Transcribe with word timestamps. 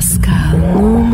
Pascal, 0.00 0.99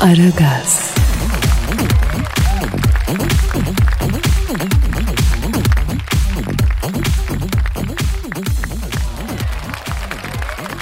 Aragaz, 0.00 0.94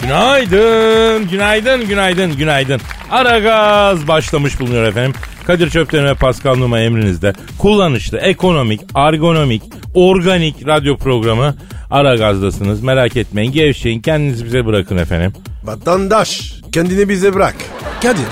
Günaydın, 0.02 1.28
günaydın, 1.28 1.88
günaydın, 1.88 2.36
günaydın. 2.36 2.80
Ara 3.10 3.38
gaz 3.38 4.08
başlamış 4.08 4.60
bulunuyor 4.60 4.84
efendim. 4.84 5.14
Kadir 5.46 5.70
Çöpten 5.70 6.04
ve 6.04 6.14
Pascal 6.14 6.56
Numa 6.56 6.80
emrinizde. 6.80 7.32
Kullanışlı, 7.58 8.18
ekonomik, 8.18 8.80
argonomik, 8.94 9.62
organik 9.94 10.66
radyo 10.66 10.96
programı 10.96 11.54
Ara 11.90 12.16
Gaz'dasınız. 12.16 12.82
Merak 12.82 13.16
etmeyin, 13.16 13.52
gevşeyin, 13.52 14.00
kendinizi 14.00 14.44
bize 14.44 14.66
bırakın 14.66 14.96
efendim. 14.96 15.32
Vatandaş 15.64 16.52
kendini 16.72 17.08
bize 17.08 17.34
bırak. 17.34 17.54
Kadir 18.02 18.26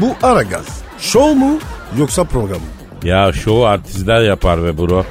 bu 0.00 0.14
ara 0.22 0.42
gaz. 0.42 0.66
Show 0.98 1.34
mu 1.34 1.58
yoksa 1.98 2.24
program 2.24 2.58
mı? 2.60 3.08
Ya 3.08 3.32
şovu 3.32 3.64
artistler 3.66 4.20
yapar 4.22 4.64
be 4.64 4.78
bro. 4.78 5.04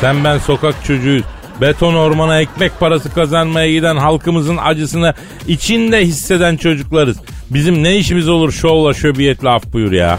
Sen 0.00 0.24
ben 0.24 0.38
sokak 0.38 0.84
çocuğuyuz. 0.84 1.24
Beton 1.60 1.94
ormana 1.94 2.40
ekmek 2.40 2.80
parası 2.80 3.14
kazanmaya 3.14 3.72
giden 3.72 3.96
halkımızın 3.96 4.56
acısını 4.56 5.14
içinde 5.48 6.00
hisseden 6.06 6.56
çocuklarız. 6.56 7.16
Bizim 7.50 7.82
ne 7.82 7.96
işimiz 7.96 8.28
olur 8.28 8.52
şovla 8.52 8.94
şöbiyetle 8.94 9.48
af 9.48 9.72
buyur 9.72 9.92
ya. 9.92 10.18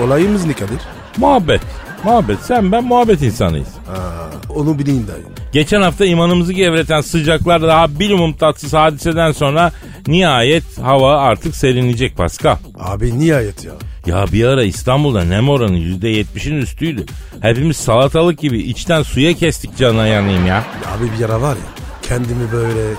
E, 0.00 0.04
olayımız 0.04 0.46
ne 0.46 0.52
Kadir? 0.52 0.78
Muhabbet. 1.16 1.60
Muhabbet. 2.04 2.38
Sen 2.42 2.72
ben 2.72 2.84
muhabbet 2.84 3.22
insanıyız. 3.22 3.68
Aa, 3.68 4.52
onu 4.54 4.78
bileyim 4.78 5.06
dayı. 5.08 5.22
Geçen 5.52 5.82
hafta 5.82 6.04
imanımızı 6.04 6.52
gevreten 6.52 7.00
sıcaklar 7.00 7.62
daha 7.62 7.98
bilumum 8.00 8.32
tatsız 8.32 8.72
hadiseden 8.74 9.32
sonra 9.32 9.72
nihayet 10.08 10.78
hava 10.78 11.18
artık 11.18 11.56
serinleyecek 11.56 12.16
Pascal. 12.16 12.56
Abi 12.78 13.18
nihayet 13.18 13.64
ya. 13.64 13.72
Ya 14.06 14.24
bir 14.32 14.44
ara 14.44 14.64
İstanbul'da 14.64 15.24
nem 15.24 15.48
oranı 15.48 15.78
%70'in 15.78 16.56
üstüydü. 16.56 17.06
Hepimiz 17.40 17.76
salatalık 17.76 18.38
gibi 18.38 18.58
içten 18.58 19.02
suya 19.02 19.32
kestik 19.32 19.76
canına 19.76 20.06
yanayım 20.06 20.46
ya. 20.46 20.64
Abi 20.96 21.18
bir 21.18 21.24
ara 21.24 21.42
var 21.42 21.56
ya 21.56 21.62
kendimi 22.02 22.52
böyle 22.52 22.94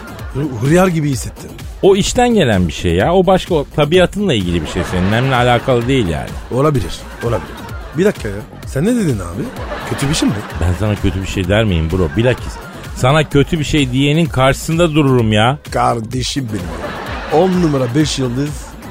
hıyar 0.62 0.88
gibi 0.88 1.10
hissettim. 1.10 1.50
O 1.82 1.96
içten 1.96 2.34
gelen 2.34 2.68
bir 2.68 2.74
şey 2.74 2.94
ya. 2.94 3.14
O 3.14 3.26
başka 3.26 3.56
o 3.56 3.66
tabiatınla 3.76 4.34
ilgili 4.34 4.62
bir 4.62 4.68
şey. 4.68 4.84
Senin 4.92 5.12
nemle 5.12 5.36
alakalı 5.36 5.88
değil 5.88 6.08
yani. 6.08 6.30
Olabilir 6.52 6.94
olabilir. 7.24 7.56
Bir 7.98 8.06
dakika 8.06 8.30
ya 8.30 8.36
sen 8.68 8.86
ne 8.86 8.96
dedin 8.96 9.20
abi? 9.20 9.44
Kötü 9.90 10.10
bir 10.10 10.14
şey 10.14 10.30
mi? 10.30 10.36
Ben 10.62 10.74
sana 10.80 10.96
kötü 10.96 11.22
bir 11.22 11.28
şey 11.28 11.48
der 11.48 11.64
miyim 11.64 11.90
bro? 11.92 12.10
Bilakis 12.18 12.54
sana 13.00 13.30
kötü 13.30 13.60
bir 13.60 13.64
şey 13.64 13.92
diyenin 13.92 14.26
karşısında 14.26 14.96
dururum 14.96 15.34
ya. 15.34 15.58
Kardeşim 15.72 16.50
benim. 16.54 17.44
10 17.44 17.62
numara 17.62 17.96
5 17.96 18.20
yıldız 18.20 18.50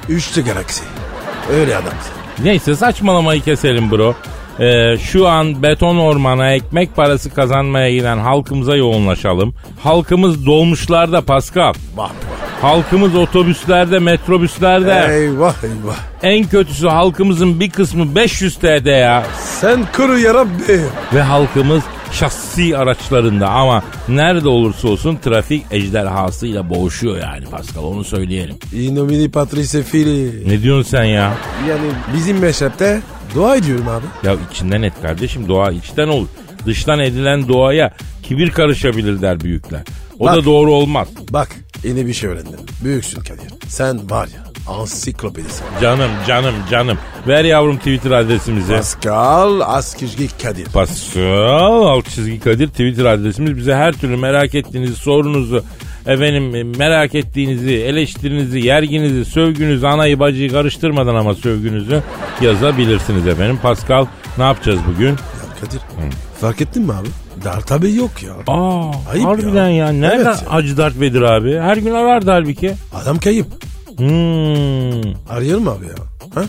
3 0.09 0.37
de 0.37 0.41
galaksi. 0.41 0.85
Öyle 1.53 1.77
adamsın. 1.77 2.13
Neyse 2.45 2.77
saçmalamayı 2.77 3.41
keselim 3.43 3.91
bro. 3.91 4.15
Ee, 4.61 4.97
şu 4.99 5.29
an 5.29 5.63
beton 5.63 5.97
ormana 5.99 6.53
ekmek 6.53 6.97
parası 6.97 7.35
kazanmaya 7.35 7.91
giden 7.91 8.19
halkımıza 8.19 8.77
yoğunlaşalım. 8.77 9.55
Halkımız 9.83 10.47
dolmuşlarda 10.47 11.21
Pascal. 11.23 11.73
Vah 11.97 12.11
Halkımız 12.63 13.15
otobüslerde, 13.17 13.99
metrobüslerde. 13.99 14.87
vah. 14.95 15.09
Eyvah 15.11 15.55
eyvah. 15.65 15.97
En 16.23 16.45
kötüsü 16.47 16.89
halkımızın 16.89 17.61
bir 17.61 17.71
kısmı 17.71 18.15
500 18.15 18.55
TL'de 18.57 18.91
ya. 18.91 19.25
Sen 19.61 19.87
kuru 19.97 20.19
yarabbi. 20.19 20.81
Ve 21.15 21.23
halkımız 21.23 21.83
şahsi 22.13 22.77
araçlarında 22.79 23.49
ama 23.49 23.83
nerede 24.09 24.49
olursa 24.49 24.89
olsun 24.89 25.17
trafik 25.17 25.65
ejderhasıyla 25.71 26.71
boğuşuyor 26.71 27.19
yani 27.19 27.45
Pascal 27.45 27.85
onu 27.85 28.05
söyleyelim. 28.05 28.57
Inomini 28.73 29.31
Patrice 29.31 29.83
Fili. 29.83 30.49
Ne 30.49 30.63
diyorsun 30.63 30.91
sen 30.91 31.05
ya? 31.05 31.35
Yani 31.69 31.91
bizim 32.17 32.39
meşrepte 32.39 33.01
dua 33.35 33.57
ediyorum 33.57 33.89
abi. 33.89 34.27
Ya 34.27 34.37
içinden 34.53 34.83
et 34.83 34.93
kardeşim 35.03 35.49
doğa 35.49 35.71
içten 35.73 36.09
olur. 36.09 36.29
Dıştan 36.67 36.99
edilen 37.01 37.49
doğaya 37.49 37.95
kibir 38.23 38.51
karışabilir 38.51 39.23
der 39.23 39.41
büyükler. 39.41 39.83
O 40.19 40.25
Bak. 40.25 40.37
da 40.37 40.45
doğru 40.45 40.73
olmaz. 40.73 41.09
Bak 41.31 41.49
yine 41.85 42.07
bir 42.07 42.15
şey 42.15 42.31
öğrendim. 42.31 42.61
Büyüksün 42.85 43.21
Kadir. 43.21 43.55
Sen 43.69 44.11
var 44.11 44.27
ya 44.37 44.48
ansiklopedisin. 44.69 45.65
Canım 45.83 46.11
canım 46.27 46.55
canım. 46.71 46.99
Ver 47.29 47.45
yavrum 47.45 47.77
Twitter 47.79 48.11
adresimizi. 48.11 48.73
Pascal 48.73 49.61
Askizgi 49.61 50.29
Kadir. 50.43 50.65
Pascal 50.67 51.83
alt 51.87 52.09
çizgi 52.11 52.41
Kadir 52.41 52.69
Twitter 52.69 53.05
adresimiz. 53.05 53.57
Bize 53.57 53.75
her 53.75 53.93
türlü 53.93 54.17
merak 54.17 54.55
ettiğiniz 54.55 54.95
sorunuzu 54.95 55.63
efendim 56.07 56.77
merak 56.79 57.15
ettiğinizi, 57.15 57.75
eleştirinizi, 57.75 58.59
yerginizi, 58.61 59.25
sövgünüzü, 59.25 59.87
anayı 59.87 60.21
bacıyı 60.21 60.53
karıştırmadan 60.53 61.15
ama 61.15 61.35
sövgünüzü 61.35 62.03
yazabilirsiniz 62.41 63.27
efendim. 63.27 63.59
Pascal 63.63 64.07
ne 64.39 64.45
yapacağız 64.45 64.79
bugün? 64.95 65.09
Ya 65.09 65.15
Kadir 65.61 65.81
fark 66.41 66.61
ettin 66.61 66.83
mi 66.83 66.93
abi? 66.93 67.09
Dar 67.45 67.61
tabii 67.61 67.95
yok 67.95 68.11
ya. 68.23 68.33
Aa, 68.55 68.91
Ayıp 69.13 69.27
harbiden 69.27 69.69
ya. 69.69 69.87
ya. 69.87 69.93
Nerede 69.93 70.15
Evet 70.17 70.27
ya. 70.27 70.53
Hacı 70.53 70.77
Dert 70.77 71.01
Vedir 71.01 71.23
abi? 71.23 71.59
Her 71.59 71.77
gün 71.77 71.95
arardı 71.95 72.31
halbuki. 72.31 72.75
Adam 73.03 73.19
kayıp. 73.19 73.47
Hmm. 73.99 75.15
Arayalım 75.37 75.69
abi 75.69 75.87
ya. 75.87 75.95
Ha? 76.35 76.45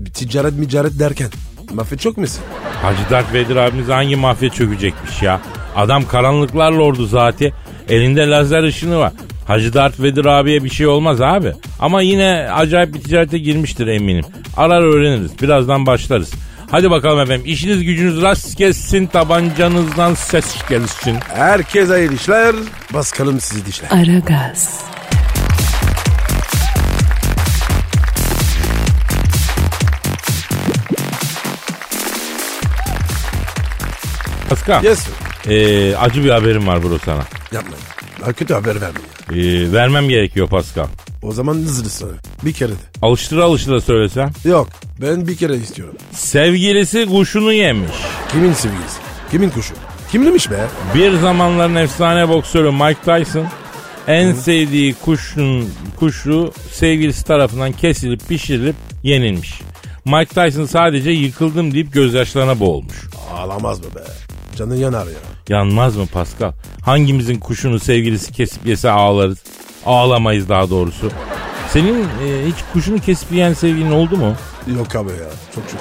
Bir 0.00 0.10
ticaret 0.10 0.58
micaret 0.58 0.98
derken. 0.98 1.28
Mafya 1.74 1.98
çok 1.98 2.16
musun? 2.18 2.40
Hacı 2.82 3.10
Dert 3.10 3.32
Vedir 3.34 3.56
abimiz 3.56 3.88
hangi 3.88 4.16
mafya 4.16 4.48
çökecekmiş 4.48 5.22
ya? 5.22 5.40
Adam 5.76 6.08
karanlıklar 6.08 6.72
lordu 6.72 7.06
zaten. 7.06 7.52
Elinde 7.88 8.26
lazer 8.28 8.62
ışını 8.62 8.98
var. 8.98 9.12
Hacı 9.46 9.74
Dert 9.74 10.00
Vedir 10.00 10.24
abiye 10.24 10.64
bir 10.64 10.70
şey 10.70 10.86
olmaz 10.86 11.20
abi. 11.20 11.52
Ama 11.80 12.02
yine 12.02 12.48
acayip 12.52 12.94
bir 12.94 13.00
ticarete 13.00 13.38
girmiştir 13.38 13.86
eminim. 13.86 14.24
Arar 14.56 14.82
öğreniriz. 14.82 15.42
Birazdan 15.42 15.86
başlarız. 15.86 16.30
Hadi 16.70 16.90
bakalım 16.90 17.20
efendim. 17.20 17.42
İşiniz 17.46 17.84
gücünüz 17.84 18.22
rast 18.22 18.56
gelsin. 18.58 19.06
Tabancanızdan 19.06 20.14
ses 20.14 20.68
gelsin. 20.68 21.16
Herkes 21.28 21.88
hayırlı 21.88 22.14
işler. 22.14 22.54
Baskalım 22.94 23.40
sizi 23.40 23.66
dişler. 23.66 23.88
Aragaz, 23.90 24.80
Pascal. 34.50 34.84
Yes 34.84 35.06
ee, 35.48 35.96
acı 35.96 36.24
bir 36.24 36.30
haberim 36.30 36.66
var 36.66 36.82
bro 36.82 36.98
sana. 37.04 37.24
Yapma. 37.52 37.76
Daha 38.20 38.32
kötü 38.32 38.54
haber 38.54 38.80
verme. 38.80 38.98
ya. 39.30 39.36
Ee, 39.42 39.72
vermem 39.72 40.08
gerekiyor 40.08 40.48
Pascal. 40.48 40.86
O 41.22 41.32
zaman 41.32 41.54
hızlı 41.54 41.90
söyle. 41.90 42.16
Bir 42.44 42.52
kere 42.52 42.70
de. 42.70 42.74
Alıştıra 43.02 43.44
alıştıra 43.44 43.80
söylesem. 43.80 44.30
Yok. 44.44 44.68
Ben 45.02 45.26
bir 45.26 45.36
kere 45.36 45.56
istiyorum. 45.56 45.94
Sevgilisi 46.12 47.06
kuşunu 47.06 47.52
yemiş. 47.52 47.90
Kimin 48.32 48.52
sevgilisi? 48.52 48.98
Kimin 49.30 49.50
kuşu? 49.50 49.74
Kimlemiş 50.12 50.50
be? 50.50 50.66
Bir 50.94 51.18
zamanların 51.18 51.74
efsane 51.74 52.28
boksörü 52.28 52.70
Mike 52.70 53.00
Tyson 53.04 53.46
en 54.08 54.32
sevdiği 54.32 54.94
kuşun 54.94 55.70
kuşu 55.98 56.52
sevgilisi 56.72 57.24
tarafından 57.24 57.72
kesilip 57.72 58.28
pişirilip 58.28 58.76
yenilmiş. 59.02 59.60
Mike 60.04 60.34
Tyson 60.34 60.64
sadece 60.66 61.10
yıkıldım 61.10 61.74
deyip 61.74 61.92
gözyaşlarına 61.92 62.60
boğulmuş. 62.60 62.96
Ağlamaz 63.34 63.80
mı 63.80 63.86
be? 63.96 64.00
Canın 64.60 64.76
yanar 64.76 65.06
ya. 65.06 65.12
Yanmaz 65.48 65.96
mı 65.96 66.06
Pascal? 66.06 66.52
Hangimizin 66.84 67.38
kuşunu 67.38 67.78
sevgilisi 67.78 68.32
kesip 68.32 68.66
yese 68.66 68.90
ağlarız? 68.90 69.38
Ağlamayız 69.86 70.48
daha 70.48 70.70
doğrusu. 70.70 71.10
Senin 71.68 72.02
e, 72.02 72.46
hiç 72.46 72.54
kuşunu 72.72 72.98
kesip 72.98 73.32
yiyen 73.32 73.52
sevgilin 73.52 73.90
oldu 73.90 74.16
mu? 74.16 74.34
Yok 74.76 74.96
abi 74.96 75.10
ya. 75.10 75.16
Çok 75.54 75.68
çok. 75.70 75.80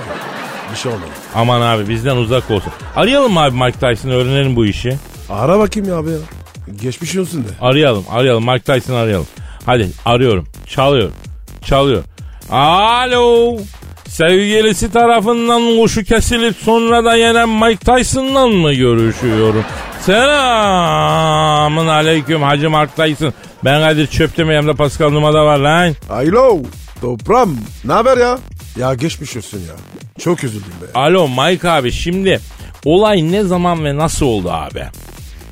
Bir 0.71 0.77
şey 0.77 0.91
olmadı. 0.91 1.09
Aman 1.35 1.61
abi 1.61 1.89
bizden 1.89 2.15
uzak 2.15 2.51
olsun. 2.51 2.73
Arayalım 2.95 3.33
mı 3.33 3.39
abi 3.39 3.57
Mike 3.57 3.79
Tyson'ı 3.79 4.13
öğrenelim 4.13 4.55
bu 4.55 4.65
işi. 4.65 4.97
Ara 5.29 5.59
bakayım 5.59 5.89
ya 5.89 5.97
abi 5.97 6.09
ya. 6.09 6.17
Geçmiş 6.81 7.17
olsun 7.17 7.43
de. 7.43 7.47
Arayalım 7.61 8.05
arayalım 8.11 8.45
Mike 8.45 8.73
Tyson'ı 8.73 8.97
arayalım. 8.97 9.27
Hadi 9.65 9.89
arıyorum 10.05 10.47
çalıyor 10.67 11.11
çalıyor. 11.63 12.03
Alo 12.49 13.57
sevgilisi 14.09 14.91
tarafından 14.91 15.77
kuşu 15.81 16.03
kesilip 16.03 16.55
sonra 16.57 17.05
da 17.05 17.15
yenen 17.15 17.49
Mike 17.49 17.93
Tyson'la 17.95 18.47
mı 18.47 18.73
görüşüyorum? 18.73 19.65
Selamın 20.01 21.87
aleyküm 21.87 22.41
Hacı 22.41 22.69
Mark 22.69 22.95
Tyson. 22.95 23.33
Ben 23.65 23.81
Kadir 23.81 24.07
Çöptemir 24.07 24.53
yanımda 24.53 24.73
Pascal 24.73 25.09
Numa'da 25.09 25.45
var 25.45 25.57
lan. 25.57 25.95
Alo. 26.09 26.59
Toprağım. 27.01 27.57
Ne 27.85 27.93
haber 27.93 28.17
ya? 28.17 28.39
Ya 28.77 28.93
geçmiş 28.93 29.37
olsun 29.37 29.57
ya. 29.57 29.73
Çok 30.19 30.43
üzüldüm 30.43 30.73
be. 30.81 30.99
Alo 30.99 31.27
Mike 31.27 31.69
abi 31.69 31.91
şimdi 31.91 32.39
olay 32.85 33.31
ne 33.31 33.43
zaman 33.43 33.85
ve 33.85 33.97
nasıl 33.97 34.25
oldu 34.25 34.51
abi? 34.51 34.83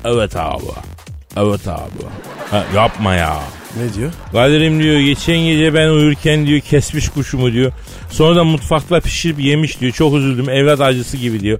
Evet 0.04 0.36
abi. 0.36 0.62
Evet 1.36 1.68
abi. 1.68 2.04
Ha, 2.50 2.64
yapma 2.74 3.14
ya. 3.14 3.36
Ne 3.76 3.94
diyor? 3.94 4.12
Kadir'im 4.32 4.82
diyor 4.82 5.00
geçen 5.00 5.38
gece 5.38 5.74
ben 5.74 5.88
uyurken 5.88 6.46
diyor 6.46 6.60
kesmiş 6.60 7.08
kuşumu 7.08 7.52
diyor. 7.52 7.72
Sonra 8.10 8.36
da 8.36 8.44
mutfakta 8.44 9.00
pişirip 9.00 9.40
yemiş 9.40 9.80
diyor. 9.80 9.92
Çok 9.92 10.14
üzüldüm 10.14 10.48
evlat 10.50 10.80
acısı 10.80 11.16
gibi 11.16 11.40
diyor. 11.40 11.58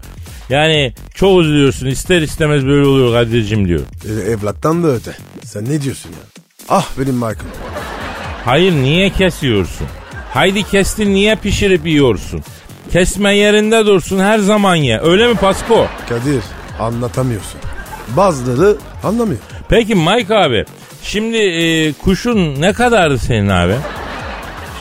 Yani 0.51 0.93
çok 1.15 1.41
üzülüyorsun 1.41 1.87
ister 1.87 2.23
istemez 2.23 2.67
böyle 2.67 2.87
oluyor 2.87 3.13
Kadir'cim 3.13 3.69
diyor. 3.69 3.81
E, 4.09 4.31
evlattan 4.31 4.83
da 4.85 4.89
öte. 4.89 5.17
Sen 5.45 5.65
ne 5.65 5.83
diyorsun 5.83 6.11
ya? 6.11 6.43
Ah 6.69 6.87
benim 6.99 7.15
Michael. 7.15 7.37
Hayır 8.45 8.73
niye 8.73 9.11
kesiyorsun? 9.11 9.87
Haydi 10.35 10.63
kestin 10.63 11.15
niye 11.15 11.37
pişirip 11.37 11.87
yiyorsun? 11.87 12.43
Kesme 12.93 13.37
yerinde 13.37 13.87
dursun 13.87 14.19
her 14.19 14.39
zaman 14.39 14.75
ye. 14.75 15.01
Öyle 15.03 15.29
mi 15.29 15.35
Pasko? 15.35 15.87
Kadir 16.09 16.43
anlatamıyorsun. 16.81 17.61
Bazıları 18.17 18.77
anlamıyor. 19.05 19.39
Peki 19.69 19.95
Mike 19.95 20.35
abi 20.35 20.65
şimdi 21.03 21.37
e, 21.37 21.93
kuşun 21.93 22.61
ne 22.61 22.73
kadardı 22.73 23.19
senin 23.19 23.49
abi? 23.49 23.75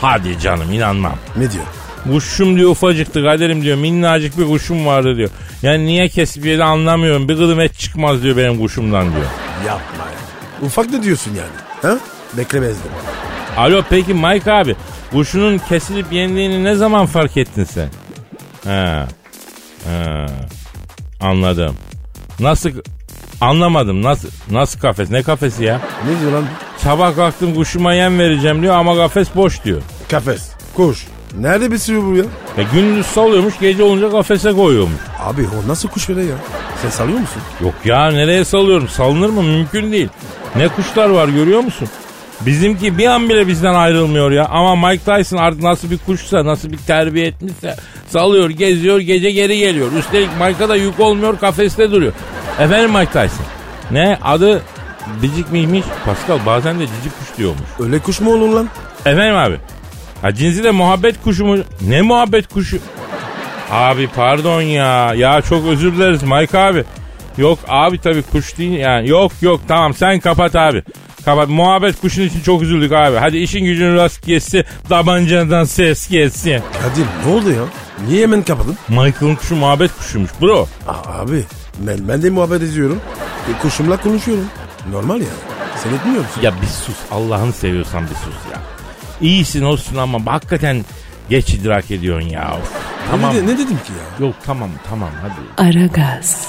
Hadi 0.00 0.40
canım 0.40 0.72
inanmam. 0.72 1.14
Ne 1.36 1.50
diyor? 1.52 1.64
Kuşum 2.04 2.56
diyor 2.56 2.70
ufacıktı 2.70 3.24
kaderim 3.24 3.62
diyor 3.62 3.76
minnacık 3.78 4.38
bir 4.38 4.46
kuşum 4.46 4.86
vardı 4.86 5.16
diyor. 5.16 5.30
Yani 5.62 5.86
niye 5.86 6.08
kesip 6.08 6.44
yedi 6.46 6.64
anlamıyorum 6.64 7.28
bir 7.28 7.34
gıdım 7.34 7.60
et 7.60 7.78
çıkmaz 7.78 8.22
diyor 8.22 8.36
benim 8.36 8.58
kuşumdan 8.58 9.04
diyor. 9.12 9.26
Yapma 9.66 10.04
ya. 10.04 10.66
Ufak 10.66 10.90
ne 10.90 11.02
diyorsun 11.02 11.30
yani? 11.34 11.92
Ha? 11.94 11.98
Beklemezdim. 12.36 12.90
Alo 13.56 13.82
peki 13.90 14.14
Mike 14.14 14.52
abi 14.52 14.76
kuşunun 15.12 15.58
kesilip 15.68 16.12
yendiğini 16.12 16.64
ne 16.64 16.74
zaman 16.74 17.06
fark 17.06 17.36
ettin 17.36 17.64
sen? 17.64 17.88
He. 18.64 19.04
He. 19.90 20.26
Anladım. 21.20 21.76
Nasıl 22.40 22.70
anlamadım 23.40 24.02
nasıl 24.02 24.28
nasıl 24.50 24.80
kafes 24.80 25.10
ne 25.10 25.22
kafesi 25.22 25.64
ya? 25.64 25.80
Ne 26.06 26.20
diyor 26.20 26.32
lan? 26.32 26.44
Sabah 26.76 27.16
kalktım 27.16 27.54
kuşuma 27.54 27.94
yem 27.94 28.18
vereceğim 28.18 28.62
diyor 28.62 28.74
ama 28.76 28.96
kafes 28.96 29.28
boş 29.36 29.64
diyor. 29.64 29.82
Kafes. 30.10 30.50
Kuş. 30.76 31.06
Nerede 31.40 31.72
besliyor 31.72 32.02
bu 32.02 32.14
ya? 32.16 32.24
E 32.58 32.62
gündüz 32.72 33.06
salıyormuş 33.06 33.58
gece 33.60 33.82
olunca 33.82 34.10
kafese 34.10 34.52
koyuyormuş. 34.52 35.00
Abi 35.24 35.42
o 35.42 35.68
nasıl 35.68 35.88
kuş 35.88 36.08
öyle 36.10 36.22
ya? 36.22 36.34
Sen 36.82 36.90
salıyor 36.90 37.18
musun? 37.18 37.42
Yok 37.62 37.74
ya 37.84 38.10
nereye 38.10 38.44
salıyorum 38.44 38.88
salınır 38.88 39.28
mı 39.28 39.42
mümkün 39.42 39.92
değil. 39.92 40.08
Ne 40.56 40.68
kuşlar 40.68 41.08
var 41.10 41.28
görüyor 41.28 41.60
musun? 41.60 41.88
Bizimki 42.40 42.98
bir 42.98 43.06
an 43.06 43.28
bile 43.28 43.46
bizden 43.46 43.74
ayrılmıyor 43.74 44.30
ya. 44.30 44.44
Ama 44.44 44.88
Mike 44.88 45.04
Tyson 45.04 45.36
artık 45.36 45.62
nasıl 45.62 45.90
bir 45.90 45.98
kuşsa, 45.98 46.44
nasıl 46.44 46.72
bir 46.72 46.76
terbiye 46.78 47.26
etmişse 47.26 47.76
salıyor, 48.08 48.50
geziyor, 48.50 49.00
gece 49.00 49.30
geri 49.30 49.58
geliyor. 49.58 49.92
Üstelik 49.98 50.28
Mike'a 50.40 50.68
da 50.68 50.76
yük 50.76 51.00
olmuyor, 51.00 51.38
kafeste 51.38 51.90
duruyor. 51.90 52.12
Efendim 52.60 52.90
Mike 52.90 53.12
Tyson. 53.12 53.46
Ne? 53.90 54.18
Adı 54.24 54.62
Bicik 55.22 55.52
miymiş? 55.52 55.84
Pascal 56.04 56.38
bazen 56.46 56.80
de 56.80 56.86
cicik 56.86 57.18
kuş 57.18 57.38
diyormuş. 57.38 57.68
Öyle 57.80 57.98
kuş 57.98 58.20
mu 58.20 58.32
olur 58.34 58.48
lan? 58.48 58.68
Efendim 59.06 59.36
abi. 59.36 59.56
Ha 60.22 60.34
cinsi 60.34 60.64
de 60.64 60.70
muhabbet 60.70 61.22
kuşu 61.24 61.44
mu? 61.44 61.56
Ne 61.88 62.02
muhabbet 62.02 62.48
kuşu? 62.48 62.78
Abi 63.70 64.08
pardon 64.16 64.62
ya. 64.62 65.14
Ya 65.14 65.42
çok 65.42 65.66
özür 65.66 65.92
dileriz 65.92 66.22
Mike 66.22 66.58
abi. 66.58 66.84
Yok 67.38 67.58
abi 67.68 67.98
tabii 67.98 68.22
kuş 68.22 68.58
değil 68.58 68.78
yani. 68.78 69.08
Yok 69.08 69.32
yok 69.40 69.60
tamam 69.68 69.94
sen 69.94 70.20
kapat 70.20 70.56
abi. 70.56 70.82
Kapat. 71.24 71.48
Muhabbet 71.48 72.00
kuşun 72.00 72.22
için 72.22 72.40
çok 72.40 72.62
üzüldük 72.62 72.92
abi. 72.92 73.16
Hadi 73.16 73.36
işin 73.38 73.64
gücün 73.64 73.94
rast 73.96 74.26
gelsin. 74.26 74.64
Tabancadan 74.88 75.64
ses 75.64 76.08
gelsin. 76.08 76.62
Kadir 76.82 77.06
ne 77.26 77.32
oldu 77.32 77.50
ya? 77.50 77.62
Niye 78.08 78.22
hemen 78.22 78.42
kapadın? 78.42 78.76
Michael'ın 78.88 79.34
kuşu 79.34 79.56
muhabbet 79.56 79.90
kuşuymuş 79.98 80.30
bro. 80.40 80.68
Aa, 80.88 81.20
abi 81.20 81.44
ben, 81.78 82.08
ben 82.08 82.22
de 82.22 82.30
muhabbet 82.30 82.62
ediyorum. 82.62 83.00
E, 83.54 83.62
kuşumla 83.62 83.96
konuşuyorum. 83.96 84.44
Normal 84.90 85.14
yani. 85.16 85.28
Sen 85.82 85.94
etmiyor 85.94 86.18
musun? 86.24 86.42
Ya 86.42 86.52
bir 86.62 86.66
sus 86.66 86.96
Allah'ını 87.10 87.52
seviyorsan 87.52 88.02
bir 88.02 88.14
sus 88.14 88.34
ya. 88.52 88.58
İyisin 89.20 89.62
olsun 89.62 89.96
ama 89.96 90.32
hakikaten 90.32 90.84
geç 91.30 91.50
idrak 91.54 91.90
ediyorsun 91.90 92.28
ya. 92.28 92.56
Of. 92.62 92.72
Tamam. 93.10 93.30
Ne, 93.34 93.36
dedi- 93.38 93.46
ne 93.46 93.52
dedim 93.54 93.66
ki 93.76 93.92
ya? 94.20 94.26
Yok 94.26 94.34
tamam 94.46 94.70
tamam 94.88 95.10
hadi. 95.22 95.68
Aragaz, 95.70 96.46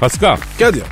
Pascal 0.00 0.36
Kadir 0.58 0.82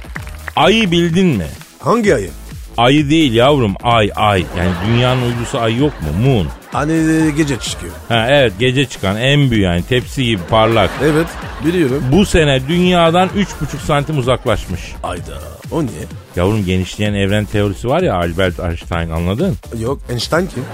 ayı 0.56 0.90
bildin 0.90 1.26
mi? 1.26 1.46
hangi 1.80 2.14
ayı? 2.14 2.30
Ayı 2.76 3.10
değil 3.10 3.32
yavrum 3.32 3.74
ay 3.82 4.10
ay. 4.16 4.44
Yani 4.58 4.70
dünyanın 4.86 5.22
uydusu 5.22 5.58
ay 5.58 5.76
yok 5.78 5.92
mu? 6.02 6.08
Moon. 6.28 6.46
Hani 6.72 6.92
e, 6.92 7.30
gece 7.30 7.58
çıkıyor. 7.58 7.92
Ha, 8.08 8.26
evet 8.30 8.52
gece 8.58 8.86
çıkan 8.86 9.16
en 9.16 9.50
büyük 9.50 9.64
yani 9.64 9.82
tepsi 9.82 10.24
gibi 10.24 10.42
parlak. 10.50 10.90
Evet 11.04 11.26
biliyorum. 11.66 12.04
Bu 12.12 12.26
sene 12.26 12.68
dünyadan 12.68 13.28
3,5 13.28 13.46
santim 13.86 14.18
uzaklaşmış. 14.18 14.80
Ayda. 15.02 15.38
O 15.70 15.82
niye? 15.82 15.92
Yavrum 16.36 16.64
genişleyen 16.64 17.14
evren 17.14 17.44
teorisi 17.44 17.88
var 17.88 18.02
ya 18.02 18.14
Albert 18.14 18.60
Einstein 18.60 19.10
anladın? 19.10 19.56
Yok 19.80 19.98
Einstein 20.10 20.46
kim? 20.46 20.64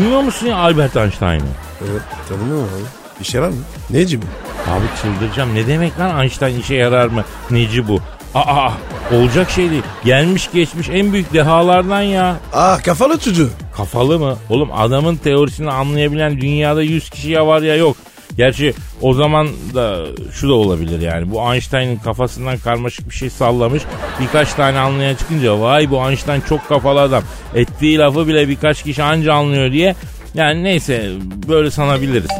Bilmiyor 0.00 0.20
musun 0.22 0.46
ya 0.46 0.56
Albert 0.56 0.96
Einstein'ı? 0.96 1.42
Evet 1.90 2.02
tanımıyorum 2.28 2.64
abi. 2.74 3.03
İşe 3.20 3.38
yarar 3.38 3.48
mı? 3.48 3.56
Neci 3.90 4.22
bu? 4.22 4.26
Abi 4.70 4.84
çıldıracağım. 5.02 5.54
Ne 5.54 5.66
demek 5.66 5.98
lan 5.98 6.20
Einstein 6.22 6.60
işe 6.60 6.74
yarar 6.74 7.06
mı? 7.08 7.24
Neci 7.50 7.88
bu? 7.88 8.00
Aa 8.34 8.70
olacak 9.12 9.50
şey 9.50 9.70
değil. 9.70 9.82
Gelmiş 10.04 10.50
geçmiş 10.52 10.88
en 10.88 11.12
büyük 11.12 11.32
dehalardan 11.32 12.00
ya. 12.02 12.36
Ah 12.52 12.82
kafalı 12.82 13.18
çocuğu. 13.18 13.50
Kafalı 13.76 14.18
mı? 14.18 14.36
Oğlum 14.50 14.68
adamın 14.72 15.16
teorisini 15.16 15.70
anlayabilen 15.70 16.40
dünyada 16.40 16.82
100 16.82 17.10
kişi 17.10 17.30
ya 17.30 17.46
var 17.46 17.62
ya 17.62 17.76
yok. 17.76 17.96
Gerçi 18.36 18.74
o 19.00 19.14
zaman 19.14 19.48
da 19.74 19.98
şu 20.32 20.48
da 20.48 20.52
olabilir 20.54 21.00
yani. 21.00 21.30
Bu 21.30 21.52
Einstein'ın 21.54 21.96
kafasından 21.96 22.58
karmaşık 22.58 23.10
bir 23.10 23.14
şey 23.14 23.30
sallamış. 23.30 23.82
Birkaç 24.20 24.52
tane 24.54 24.78
anlayan 24.78 25.14
çıkınca 25.14 25.60
vay 25.60 25.90
bu 25.90 26.08
Einstein 26.08 26.42
çok 26.48 26.68
kafalı 26.68 27.00
adam. 27.00 27.22
Ettiği 27.54 27.98
lafı 27.98 28.28
bile 28.28 28.48
birkaç 28.48 28.82
kişi 28.82 29.02
anca 29.02 29.34
anlıyor 29.34 29.72
diye. 29.72 29.94
Yani 30.34 30.64
neyse 30.64 31.10
böyle 31.48 31.70
sanabiliriz. 31.70 32.30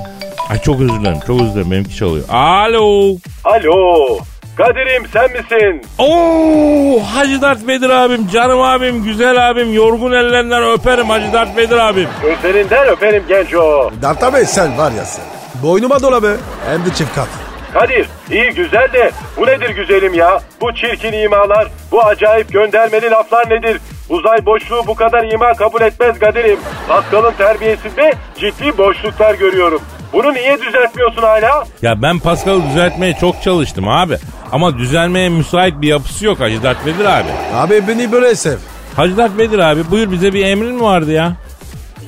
Ay 0.54 0.60
çok 0.60 0.80
özür 0.80 1.00
dilerim 1.00 1.18
çok 1.26 1.40
özür 1.40 1.54
dilerim 1.54 1.70
benimki 1.70 1.96
çalıyor. 1.96 2.24
Alo. 2.28 3.16
Alo. 3.44 4.18
Kadir'im 4.56 5.06
sen 5.12 5.30
misin? 5.32 5.82
Oo 5.98 7.00
Hacı 7.14 7.42
Dert 7.42 7.68
Bedir 7.68 7.90
abim 7.90 8.28
canım 8.28 8.60
abim 8.60 9.04
güzel 9.04 9.50
abim 9.50 9.74
yorgun 9.74 10.12
ellerinden 10.12 10.62
öperim 10.72 11.10
Hacı 11.10 11.32
Dert 11.32 11.56
Bedir 11.56 11.76
abim. 11.76 12.08
Gözlerinden 12.22 12.88
öperim 12.88 13.24
genco. 13.28 13.90
Darta 14.02 14.34
Bey 14.34 14.44
sen 14.44 14.78
var 14.78 14.92
ya 14.92 15.04
sen. 15.04 15.24
Boynuma 15.62 16.02
dola 16.02 16.22
be. 16.22 16.36
Hem 16.70 16.86
de 16.86 16.94
çift 16.94 17.14
kat. 17.14 17.28
Kadir 17.72 18.06
iyi 18.30 18.50
güzel 18.50 18.92
de 18.92 19.10
bu 19.36 19.46
nedir 19.46 19.70
güzelim 19.70 20.14
ya? 20.14 20.40
Bu 20.60 20.74
çirkin 20.74 21.12
imalar, 21.12 21.66
bu 21.92 22.02
acayip 22.02 22.52
göndermeli 22.52 23.10
laflar 23.10 23.50
nedir? 23.50 23.80
Uzay 24.08 24.46
boşluğu 24.46 24.86
bu 24.86 24.94
kadar 24.94 25.32
ima 25.32 25.54
kabul 25.54 25.80
etmez 25.80 26.18
Kadir'im. 26.18 26.58
Pascal'ın 26.88 27.32
terbiyesinde 27.32 28.12
ciddi 28.40 28.78
boşluklar 28.78 29.34
görüyorum. 29.34 29.82
Bunu 30.14 30.34
niye 30.34 30.58
düzeltmiyorsun 30.60 31.22
hala? 31.22 31.64
Ya 31.82 32.02
ben 32.02 32.18
Pascal'ı 32.18 32.62
düzeltmeye 32.70 33.14
çok 33.20 33.42
çalıştım 33.42 33.88
abi. 33.88 34.16
Ama 34.52 34.78
düzelmeye 34.78 35.28
müsait 35.28 35.80
bir 35.80 35.88
yapısı 35.88 36.26
yok 36.26 36.40
Hacı 36.40 36.62
Dert 36.62 36.86
Bedir 36.86 37.04
abi. 37.04 37.28
Abi 37.54 37.88
beni 37.88 38.12
böyle 38.12 38.34
sev. 38.34 38.56
Hacı 38.96 39.16
Dert 39.16 39.38
Bedir 39.38 39.58
abi 39.58 39.90
buyur 39.90 40.10
bize 40.10 40.32
bir 40.32 40.44
emrin 40.46 40.74
mi 40.74 40.82
vardı 40.82 41.12
ya? 41.12 41.32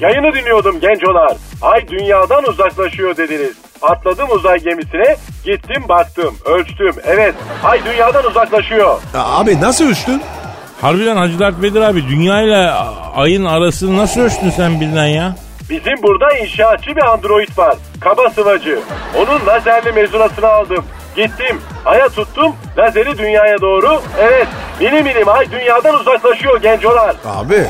Yayını 0.00 0.34
dinliyordum 0.34 0.80
gencolar. 0.80 1.32
Ay 1.62 1.88
dünyadan 1.88 2.44
uzaklaşıyor 2.44 3.16
dediniz. 3.16 3.52
Atladım 3.82 4.30
uzay 4.30 4.58
gemisine, 4.58 5.16
gittim 5.44 5.84
baktım, 5.88 6.34
ölçtüm. 6.44 6.92
Evet, 7.04 7.34
ay 7.64 7.84
dünyadan 7.84 8.24
uzaklaşıyor. 8.24 9.00
Ya 9.14 9.24
Abi 9.24 9.60
nasıl 9.60 9.84
uçtun? 9.90 10.22
Harbiden 10.80 11.16
Hacı 11.16 11.38
Dert 11.38 11.62
Bedir 11.62 11.80
abi 11.80 12.08
dünya 12.08 12.42
ile 12.42 12.70
ayın 13.16 13.44
arasını 13.44 13.96
nasıl 13.96 14.20
ölçtün 14.20 14.50
sen 14.50 14.80
birden 14.80 15.06
ya? 15.06 15.36
Bizim 15.70 16.02
burada 16.02 16.32
inşaatçı 16.32 16.96
bir 16.96 17.02
android 17.02 17.58
var. 17.58 17.74
Kaba 18.00 18.30
sıvacı. 18.30 18.78
Onun 19.16 19.46
lazerli 19.46 19.92
mezunasını 19.92 20.46
aldım. 20.48 20.84
Gittim. 21.16 21.60
Aya 21.86 22.08
tuttum. 22.08 22.56
Lazeri 22.78 23.18
dünyaya 23.18 23.60
doğru. 23.60 24.00
Evet. 24.20 24.46
Milim 24.80 25.04
milim 25.04 25.28
ay 25.28 25.50
dünyadan 25.52 25.94
uzaklaşıyor 25.94 26.62
gencolar. 26.62 27.16
Abi 27.26 27.64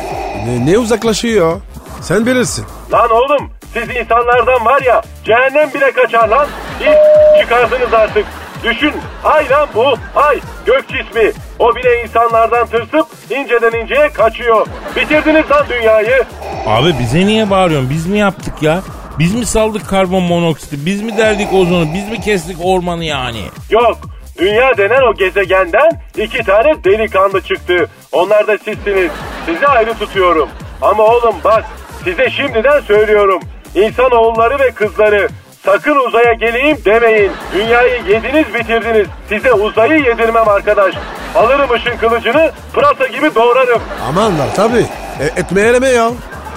ne, 0.47 0.73
ne 0.73 0.79
uzaklaşıyor? 0.79 1.61
Sen 2.00 2.26
bilirsin. 2.26 2.67
Lan 2.93 3.11
oğlum 3.11 3.50
siz 3.73 3.97
insanlardan 3.97 4.65
var 4.65 4.83
ya 4.83 5.03
cehennem 5.25 5.75
bile 5.75 5.93
kaçar 5.93 6.29
lan. 6.29 6.47
Hiç 6.81 7.41
çıkardınız 7.43 7.95
artık. 7.95 8.25
Düşün 8.65 8.93
ay 9.25 9.50
lan 9.50 9.69
bu 9.75 9.95
ay 10.17 10.41
gök 10.67 10.88
cismi. 10.88 11.33
O 11.59 11.77
bile 11.77 12.03
insanlardan 12.03 12.67
tırsıp 12.67 13.07
inceden 13.31 13.81
inceye 13.81 14.09
kaçıyor. 14.09 14.67
Bitirdiniz 14.97 15.51
lan 15.51 15.67
dünyayı. 15.69 16.25
Abi 16.67 16.95
bize 16.99 17.19
niye 17.27 17.51
bağırıyorsun? 17.51 17.91
Biz 17.91 18.07
mi 18.07 18.19
yaptık 18.19 18.63
ya? 18.63 18.81
Biz 19.19 19.35
mi 19.35 19.47
saldık 19.47 19.89
karbon 19.89 20.23
monoksiti? 20.23 20.87
Biz 20.87 21.03
mi 21.03 21.17
derdik 21.17 21.53
ozonu? 21.55 21.87
Biz 21.95 22.09
mi 22.11 22.21
kestik 22.21 22.57
ormanı 22.65 23.05
yani? 23.05 23.43
Yok. 23.71 23.99
Dünya 24.39 24.77
denen 24.77 25.03
o 25.03 25.15
gezegenden 25.15 25.91
iki 26.17 26.39
tane 26.45 26.85
delikanlı 26.85 27.41
çıktı. 27.41 27.89
Onlar 28.13 28.47
da 28.47 28.59
sizsiniz. 28.59 29.11
Sizi 29.47 29.67
ayrı 29.67 29.95
tutuyorum. 29.99 30.49
Ama 30.83 31.03
oğlum 31.05 31.35
bak 31.45 31.65
size 32.05 32.31
şimdiden 32.31 32.81
söylüyorum. 32.81 33.41
İnsanoğulları 33.75 34.59
ve 34.59 34.71
kızları 34.71 35.29
sakın 35.65 35.97
uzaya 35.97 36.33
geleyim 36.33 36.79
demeyin. 36.85 37.33
Dünyayı 37.55 38.03
yediniz 38.09 38.55
bitirdiniz. 38.55 39.07
Size 39.29 39.53
uzayı 39.53 40.05
yedirmem 40.05 40.49
arkadaş. 40.49 40.95
Alırım 41.37 41.71
ışın 41.73 41.97
kılıcını 41.97 42.50
pırasa 42.73 43.07
gibi 43.07 43.35
doğrarım. 43.35 43.83
Amanlar 44.09 44.55
tabii. 44.57 44.87
E, 45.21 45.25
etmeyeleme 45.40 45.88
ya. 45.88 46.11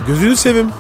Gözünü 0.08 0.36
sevim. 0.36 0.72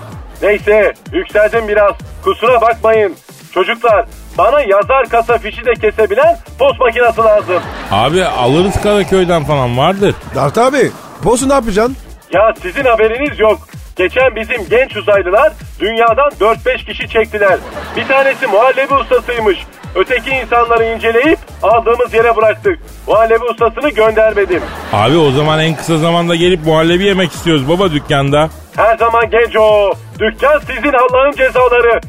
Neyse 0.41 0.93
yükseldim 1.13 1.67
biraz. 1.67 1.91
Kusura 2.23 2.61
bakmayın. 2.61 3.15
Çocuklar 3.53 4.05
bana 4.37 4.61
yazar 4.61 5.09
kasa 5.09 5.37
fişi 5.37 5.65
de 5.65 5.73
kesebilen 5.73 6.37
post 6.59 6.79
makinesi 6.79 7.21
lazım. 7.21 7.61
Abi 7.91 8.25
alırız 8.25 8.81
Karaköy'den 8.83 9.43
falan 9.43 9.77
vardır. 9.77 10.15
Dart 10.35 10.57
abi. 10.57 10.91
Boss'u 11.23 11.49
ne 11.49 11.53
yapacaksın? 11.53 11.97
Ya 12.33 12.53
sizin 12.61 12.83
haberiniz 12.85 13.39
yok. 13.39 13.59
Geçen 13.99 14.35
bizim 14.35 14.69
genç 14.69 14.95
uzaylılar 14.97 15.53
dünyadan 15.79 16.29
4-5 16.39 16.85
kişi 16.85 17.09
çektiler. 17.09 17.57
Bir 17.95 18.07
tanesi 18.07 18.47
muhallebi 18.47 18.93
ustasıymış. 18.93 19.57
Öteki 19.95 20.29
insanları 20.29 20.85
inceleyip 20.85 21.39
aldığımız 21.63 22.13
yere 22.13 22.35
bıraktık. 22.35 22.79
Muhallebi 23.07 23.43
ustasını 23.43 23.89
göndermedim. 23.89 24.61
Abi 24.93 25.17
o 25.17 25.31
zaman 25.31 25.59
en 25.59 25.75
kısa 25.75 25.97
zamanda 25.97 26.35
gelip 26.35 26.65
muhallebi 26.65 27.03
yemek 27.03 27.31
istiyoruz 27.31 27.69
baba 27.69 27.91
dükkanda. 27.91 28.49
Her 28.75 28.97
zaman 28.97 29.29
genç 29.29 29.55
o. 29.55 29.91
Dükkan 30.19 30.59
sizin 30.59 30.93
Allah'ın 30.93 31.31
cezaları. 31.31 32.01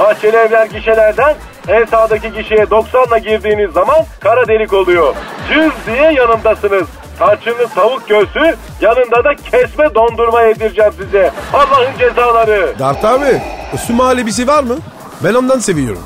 Bahçeli 0.00 0.36
evler 0.36 0.66
gişelerden 0.66 1.34
en 1.68 1.84
sağdaki 1.84 2.32
gişeye 2.32 2.62
90'la 2.64 3.18
girdiğiniz 3.18 3.72
zaman 3.72 4.04
kara 4.20 4.48
delik 4.48 4.72
oluyor. 4.72 5.14
Cız 5.54 5.72
diye 5.86 6.12
yanımdasınız. 6.12 6.88
Tarçınlı 7.18 7.68
tavuk 7.74 8.08
göğsü 8.08 8.56
yanında 8.80 9.24
da 9.24 9.34
kesme 9.50 9.94
dondurma 9.94 10.42
yedireceğim 10.42 10.92
size. 10.92 11.30
Allah'ın 11.52 11.98
cezaları. 11.98 12.74
Dart 12.78 13.04
abi. 13.04 13.42
Su 13.86 13.92
muhallebisi 13.92 14.46
var 14.48 14.62
mı? 14.62 14.76
Ben 15.24 15.34
ondan 15.34 15.58
seviyorum. 15.58 16.02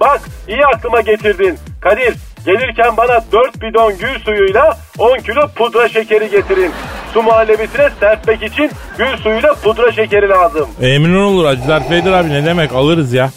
Bak 0.00 0.20
iyi 0.48 0.66
aklıma 0.66 1.00
getirdin. 1.00 1.58
Kadir 1.80 2.14
gelirken 2.46 2.96
bana 2.96 3.24
4 3.32 3.62
bidon 3.62 3.92
gül 3.98 4.18
suyuyla 4.24 4.76
10 4.98 5.16
kilo 5.18 5.48
pudra 5.48 5.88
şekeri 5.88 6.30
getirin. 6.30 6.72
Su 7.14 7.22
muhallebisine 7.22 7.88
serpmek 8.00 8.42
için 8.42 8.70
gül 8.98 9.16
suyuyla 9.16 9.54
pudra 9.54 9.92
şekeri 9.92 10.28
lazım. 10.28 10.68
Emin 10.82 11.14
olur 11.14 11.44
Acılar 11.44 11.88
Feydir 11.88 12.12
abi 12.12 12.30
ne 12.30 12.46
demek 12.46 12.72
alırız 12.72 13.12
ya. 13.12 13.30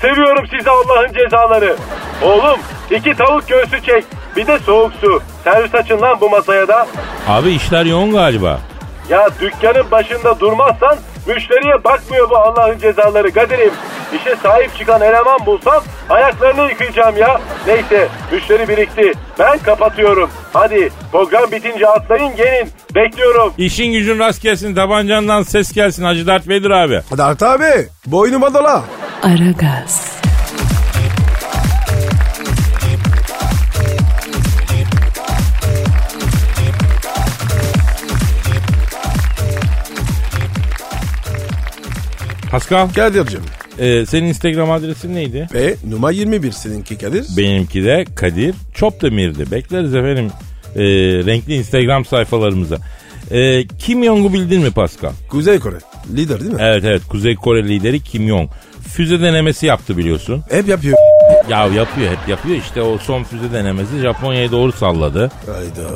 Seviyorum 0.00 0.46
sizi 0.58 0.70
Allah'ın 0.70 1.12
cezaları. 1.12 1.76
Oğlum 2.22 2.58
iki 2.90 3.14
tavuk 3.14 3.48
göğsü 3.48 3.82
çek. 3.82 4.04
Bir 4.38 4.46
de 4.46 4.58
soğuk 4.58 4.92
su. 5.00 5.20
Servis 5.44 5.74
açın 5.74 6.00
lan 6.00 6.18
bu 6.20 6.30
masaya 6.30 6.68
da. 6.68 6.86
Abi 7.28 7.50
işler 7.50 7.84
yoğun 7.86 8.12
galiba. 8.12 8.58
Ya 9.10 9.28
dükkanın 9.40 9.90
başında 9.90 10.40
durmazsan 10.40 10.96
müşteriye 11.26 11.84
bakmıyor 11.84 12.30
bu 12.30 12.36
Allah'ın 12.36 12.78
cezaları 12.78 13.32
Kadir'im. 13.32 13.72
İşe 14.14 14.36
sahip 14.36 14.76
çıkan 14.78 15.00
eleman 15.00 15.46
bulsam 15.46 15.82
ayaklarını 16.10 16.70
yıkayacağım 16.70 17.16
ya. 17.16 17.40
Neyse 17.66 18.08
müşteri 18.32 18.68
birikti. 18.68 19.12
Ben 19.38 19.58
kapatıyorum. 19.58 20.30
Hadi 20.52 20.90
program 21.12 21.50
bitince 21.52 21.88
atlayın 21.88 22.36
gelin. 22.36 22.70
Bekliyorum. 22.94 23.52
İşin 23.58 23.92
gücün 23.92 24.18
rast 24.18 24.42
gelsin 24.42 24.74
tabancandan 24.74 25.42
ses 25.42 25.72
gelsin 25.72 26.04
Hacı 26.04 26.26
Dert 26.26 26.48
Vedir 26.48 26.70
abi. 26.70 27.00
Dart 27.18 27.42
abi. 27.42 27.88
Boynuma 28.06 28.54
dola. 28.54 28.82
Aragaz, 29.22 30.17
Pascal 42.50 42.88
Kadir'cim. 42.88 43.40
e, 43.78 44.06
senin 44.06 44.26
Instagram 44.28 44.70
adresin 44.70 45.14
neydi? 45.14 45.48
Ve 45.54 45.74
numara 45.88 46.12
21 46.12 46.52
seninki 46.52 46.98
Kadir. 46.98 47.24
Benimki 47.36 47.84
de 47.84 48.04
Kadir 48.14 48.54
Çopdemir'di. 48.74 49.50
Bekleriz 49.50 49.94
efendim 49.94 50.30
e, 50.76 50.80
renkli 51.26 51.54
Instagram 51.54 52.04
sayfalarımıza. 52.04 52.76
E, 53.30 53.66
Kim 53.66 54.04
Jong'u 54.04 54.32
bildin 54.32 54.62
mi 54.62 54.70
Pascal? 54.70 55.12
Kuzey 55.28 55.58
Kore. 55.58 55.76
Lider 56.16 56.40
değil 56.40 56.52
mi? 56.52 56.58
Evet 56.62 56.84
evet 56.84 57.02
Kuzey 57.08 57.34
Kore 57.34 57.68
lideri 57.68 58.00
Kim 58.00 58.28
Jong. 58.28 58.50
Füze 58.88 59.20
denemesi 59.20 59.66
yaptı 59.66 59.96
biliyorsun. 59.96 60.44
Hep 60.50 60.68
yapıyor. 60.68 60.96
Ya 61.50 61.66
yapıyor 61.66 62.10
hep 62.12 62.28
yapıyor 62.28 62.56
işte 62.56 62.82
o 62.82 62.98
son 62.98 63.22
füze 63.24 63.52
denemesi 63.52 63.98
Japonya'ya 64.02 64.50
doğru 64.50 64.72
salladı. 64.72 65.30
Hayda. 65.46 65.90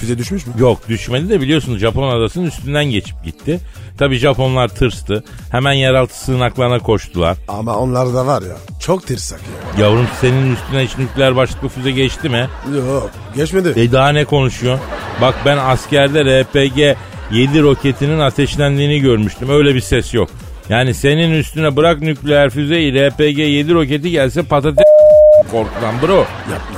Füze 0.00 0.18
düşmüş 0.18 0.46
mü? 0.46 0.52
Yok 0.58 0.88
düşmedi 0.88 1.28
de 1.28 1.40
biliyorsunuz 1.40 1.78
Japon 1.80 2.08
adasının 2.08 2.46
üstünden 2.46 2.84
geçip 2.84 3.24
gitti. 3.24 3.60
Tabi 3.98 4.16
Japonlar 4.18 4.68
tırstı. 4.68 5.24
Hemen 5.50 5.72
yeraltı 5.72 6.18
sığınaklarına 6.24 6.78
koştular. 6.78 7.36
Ama 7.48 7.76
onlar 7.76 8.14
da 8.14 8.26
var 8.26 8.42
ya. 8.42 8.56
Çok 8.80 9.06
tırsak 9.06 9.40
ya. 9.78 9.84
Yavrum 9.84 10.06
senin 10.20 10.54
üstüne 10.54 10.84
hiç 10.84 10.98
nükleer 10.98 11.36
başlıklı 11.36 11.68
füze 11.68 11.90
geçti 11.90 12.28
mi? 12.28 12.48
Yok. 12.76 13.10
Geçmedi. 13.36 13.80
E 13.80 13.92
daha 13.92 14.08
ne 14.08 14.24
konuşuyorsun? 14.24 14.86
Bak 15.20 15.34
ben 15.44 15.56
askerde 15.58 16.42
RPG 16.42 16.96
7 17.32 17.62
roketinin 17.62 18.18
ateşlendiğini 18.18 19.00
görmüştüm. 19.00 19.50
Öyle 19.50 19.74
bir 19.74 19.80
ses 19.80 20.14
yok. 20.14 20.30
Yani 20.68 20.94
senin 20.94 21.30
üstüne 21.34 21.76
bırak 21.76 22.00
nükleer 22.00 22.50
füzeyi 22.50 22.92
RPG 22.94 23.38
7 23.38 23.74
roketi 23.74 24.10
gelse 24.10 24.42
patates 24.42 24.84
korkudan 25.50 25.94
bro. 26.02 26.16
Yapma 26.16 26.77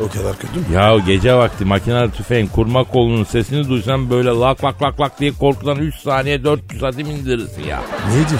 O 0.00 0.08
kadar 0.08 0.38
kötü 0.38 0.60
mü? 0.60 0.64
Ya 0.74 0.98
gece 1.06 1.34
vakti 1.34 1.64
makinalı 1.64 2.10
tüfeğin 2.10 2.46
kurma 2.46 2.84
kolunun 2.84 3.24
sesini 3.24 3.68
duysan 3.68 4.10
böyle 4.10 4.28
lak 4.28 4.64
lak 4.64 4.82
lak 4.82 5.00
lak 5.00 5.20
diye 5.20 5.32
korkudan 5.32 5.78
3 5.78 5.94
saniye 5.94 6.44
400 6.44 6.84
adım 6.84 7.10
indirirsin 7.10 7.64
ya. 7.64 7.82
Ne 8.08 8.14
diyorsun 8.14 8.38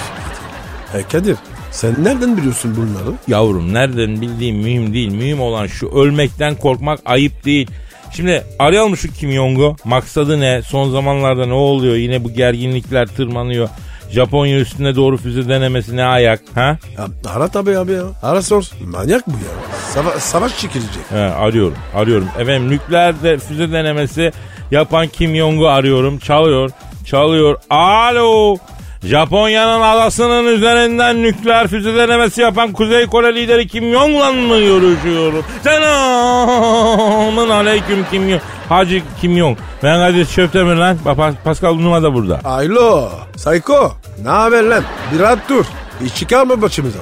Kadir? 0.92 1.04
E 1.04 1.08
Kadir 1.08 1.36
sen 1.70 1.94
nereden 2.04 2.36
biliyorsun 2.36 2.76
bunları? 2.76 3.14
Yavrum 3.28 3.74
nereden 3.74 4.20
bildiğim 4.20 4.56
mühim 4.56 4.94
değil. 4.94 5.12
Mühim 5.12 5.40
olan 5.40 5.66
şu 5.66 5.88
ölmekten 5.88 6.54
korkmak 6.54 7.00
ayıp 7.04 7.44
değil. 7.44 7.70
Şimdi 8.12 8.44
arayalım 8.58 8.96
şu 8.96 9.12
Kim 9.12 9.32
Jong'u. 9.32 9.76
Maksadı 9.84 10.40
ne? 10.40 10.62
Son 10.62 10.90
zamanlarda 10.90 11.46
ne 11.46 11.52
oluyor? 11.52 11.94
Yine 11.96 12.24
bu 12.24 12.32
gerginlikler 12.32 13.06
tırmanıyor. 13.06 13.68
Japonya 14.10 14.58
üstüne 14.58 14.96
doğru 14.96 15.16
füze 15.16 15.48
denemesi 15.48 15.96
ne 15.96 16.04
ayak? 16.04 16.40
Ha? 16.54 16.76
Ya, 16.98 17.06
ara 17.34 17.48
tabii 17.48 17.78
abi 17.78 17.92
ya. 17.92 18.02
Ara 18.22 18.42
sor. 18.42 18.64
Manyak 18.86 19.26
bu 19.26 19.30
ya. 19.32 19.52
Sava- 19.94 20.18
savaş 20.20 20.58
çekilecek. 20.58 21.02
He, 21.10 21.18
arıyorum, 21.18 21.76
arıyorum. 21.94 22.28
Efendim 22.38 22.70
nükleer 22.70 23.22
de 23.22 23.38
füze 23.38 23.72
denemesi 23.72 24.32
yapan 24.70 25.06
Kim 25.08 25.36
Jong'u 25.36 25.66
arıyorum. 25.68 26.18
Çalıyor, 26.18 26.70
çalıyor. 27.06 27.58
Alo. 27.70 28.56
Japonya'nın 29.04 29.80
adasının 29.80 30.46
üzerinden 30.46 31.22
nükleer 31.22 31.68
füze 31.68 31.94
denemesi 31.94 32.40
yapan 32.40 32.72
Kuzey 32.72 33.06
Kore 33.06 33.34
lideri 33.34 33.68
Kim 33.68 33.92
Jong'la 33.92 34.32
mı 34.32 34.58
görüşüyorum? 34.60 35.44
Selamın 35.64 37.50
aleyküm 37.50 38.06
Kim 38.10 38.28
Jong. 38.30 38.40
Hacı 38.68 39.02
Kim 39.20 39.38
Jong. 39.38 39.58
Ben 39.82 39.96
Kadir 39.98 40.26
Çöptemir 40.26 40.74
lan. 40.74 40.98
Bak 41.04 41.44
Pascal 41.44 41.74
Numa 41.74 42.02
da 42.02 42.14
burada. 42.14 42.40
Alo. 42.44 43.08
Sayko. 43.36 43.92
Ne 44.22 44.28
haber 44.28 44.62
lan? 44.62 44.84
Bir 45.12 45.18
rahat 45.18 45.38
dur. 45.48 45.64
Hiç 46.04 46.14
çıkarma 46.14 46.62
başımıza. 46.62 46.98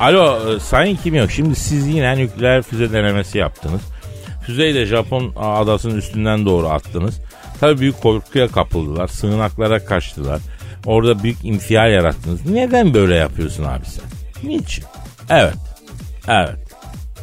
Alo 0.00 0.54
e, 0.56 0.60
Sayın 0.60 0.96
Kim 0.96 1.16
Jong. 1.16 1.30
Şimdi 1.30 1.54
siz 1.56 1.86
yine 1.86 2.16
nükleer 2.18 2.62
füze 2.62 2.92
denemesi 2.92 3.38
yaptınız. 3.38 3.80
Füzeyi 4.46 4.74
de 4.74 4.86
Japon 4.86 5.32
adasının 5.36 5.98
üstünden 5.98 6.46
doğru 6.46 6.68
attınız. 6.68 7.20
Tabii 7.60 7.80
büyük 7.80 8.02
korkuya 8.02 8.48
kapıldılar. 8.48 9.08
Sığınaklara 9.08 9.84
kaçtılar. 9.84 10.40
Orada 10.86 11.22
büyük 11.22 11.44
infial 11.44 11.92
yarattınız. 11.92 12.46
Neden 12.50 12.94
böyle 12.94 13.14
yapıyorsun 13.14 13.64
abi 13.64 13.84
sen? 13.86 14.04
Niçin? 14.50 14.84
Evet. 15.30 15.54
Evet. 16.28 16.54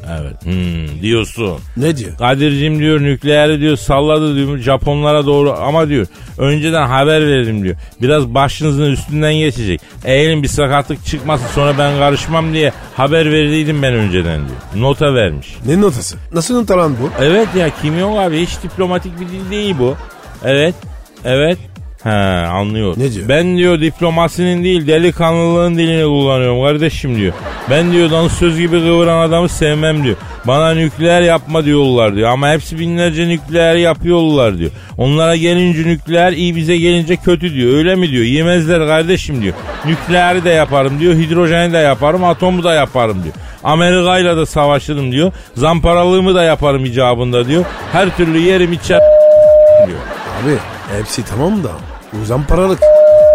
Evet. 0.10 0.46
Hmm, 0.46 1.01
diyorsun. 1.01 1.60
Ne 1.77 1.98
diyor? 1.98 2.17
Kadir'cim 2.17 2.79
diyor 2.79 3.01
nükleeri 3.01 3.60
diyor 3.60 3.77
salladı 3.77 4.36
diyor 4.36 4.58
Japonlara 4.58 5.25
doğru 5.25 5.53
ama 5.53 5.89
diyor 5.89 6.08
önceden 6.38 6.88
haber 6.88 7.22
verelim 7.27 7.63
diyor. 7.63 7.75
Biraz 8.01 8.34
başınızın 8.34 8.91
üstünden 8.91 9.34
geçecek. 9.34 9.81
Eğilin 10.05 10.43
bir 10.43 10.48
sakatlık 10.48 11.05
çıkmasın 11.05 11.48
sonra 11.55 11.77
ben 11.77 11.98
karışmam 11.98 12.53
diye 12.53 12.72
haber 12.96 13.31
verdiydim 13.31 13.81
ben 13.84 13.93
önceden 13.93 14.39
diyor. 14.39 14.84
Nota 14.84 15.13
vermiş. 15.13 15.55
Ne 15.65 15.81
notası? 15.81 16.17
Nasıl 16.34 16.55
nota 16.55 16.77
lan 16.77 16.96
bu? 17.01 17.10
Evet 17.24 17.48
ya 17.55 17.70
Kim 17.81 18.00
Jong 18.00 18.17
abi 18.17 18.41
hiç 18.41 18.63
diplomatik 18.63 19.20
bir 19.20 19.27
dil 19.27 19.51
değil 19.51 19.75
bu. 19.79 19.96
Evet. 20.43 20.75
Evet. 21.25 21.58
He 22.03 22.10
anlıyor. 22.48 22.93
Ne 22.98 23.12
diyor? 23.12 23.29
Ben 23.29 23.58
diyor 23.58 23.81
diplomasinin 23.81 24.63
değil 24.63 24.88
delikanlılığın 24.88 25.75
dilini 25.77 26.03
kullanıyorum 26.03 26.63
kardeşim 26.63 27.15
diyor. 27.15 27.34
Ben 27.70 27.91
diyor 27.91 28.12
dansöz 28.12 28.58
gibi 28.60 28.79
kıvıran 28.79 29.27
adamı 29.27 29.50
sevmem 29.50 30.03
diyor. 30.03 30.15
Bana 30.48 30.74
nükleer 30.74 31.22
yapma 31.22 31.65
diyorlar 31.65 32.15
diyor. 32.15 32.29
Ama 32.29 32.50
hepsi 32.50 32.79
binlerce 32.79 33.27
nükleer 33.27 33.75
yapıyorlar 33.75 34.58
diyor. 34.58 34.72
Onlara 34.98 35.36
gelince 35.36 35.89
nükleer 35.89 36.31
iyi 36.31 36.55
bize 36.55 36.77
gelince 36.77 37.15
kötü 37.15 37.53
diyor. 37.53 37.74
Öyle 37.74 37.96
mi 37.96 38.12
diyor? 38.12 38.24
Yemezler 38.24 38.88
kardeşim 38.88 39.41
diyor. 39.41 39.53
Nükleeri 39.86 40.43
de 40.43 40.50
yaparım 40.50 41.00
diyor. 41.00 41.13
Hidrojeni 41.13 41.74
de 41.74 41.77
yaparım. 41.77 42.24
Atomu 42.24 42.63
da 42.63 42.74
yaparım 42.74 43.24
diyor. 43.24 43.36
Amerika'yla 43.63 44.38
da 44.38 44.46
savaşırım 44.46 45.12
diyor. 45.12 45.31
Zamparalığımı 45.55 46.36
da 46.36 46.43
yaparım 46.43 46.86
icabında 46.86 47.48
diyor. 47.48 47.65
Her 47.91 48.17
türlü 48.17 48.38
yerim 48.39 48.74
içer 48.74 49.00
diyor. 49.88 50.00
Abi 50.43 50.55
hepsi 50.98 51.25
tamam 51.25 51.63
da 51.63 51.70
uzan 52.22 52.44
paralık. 52.44 52.80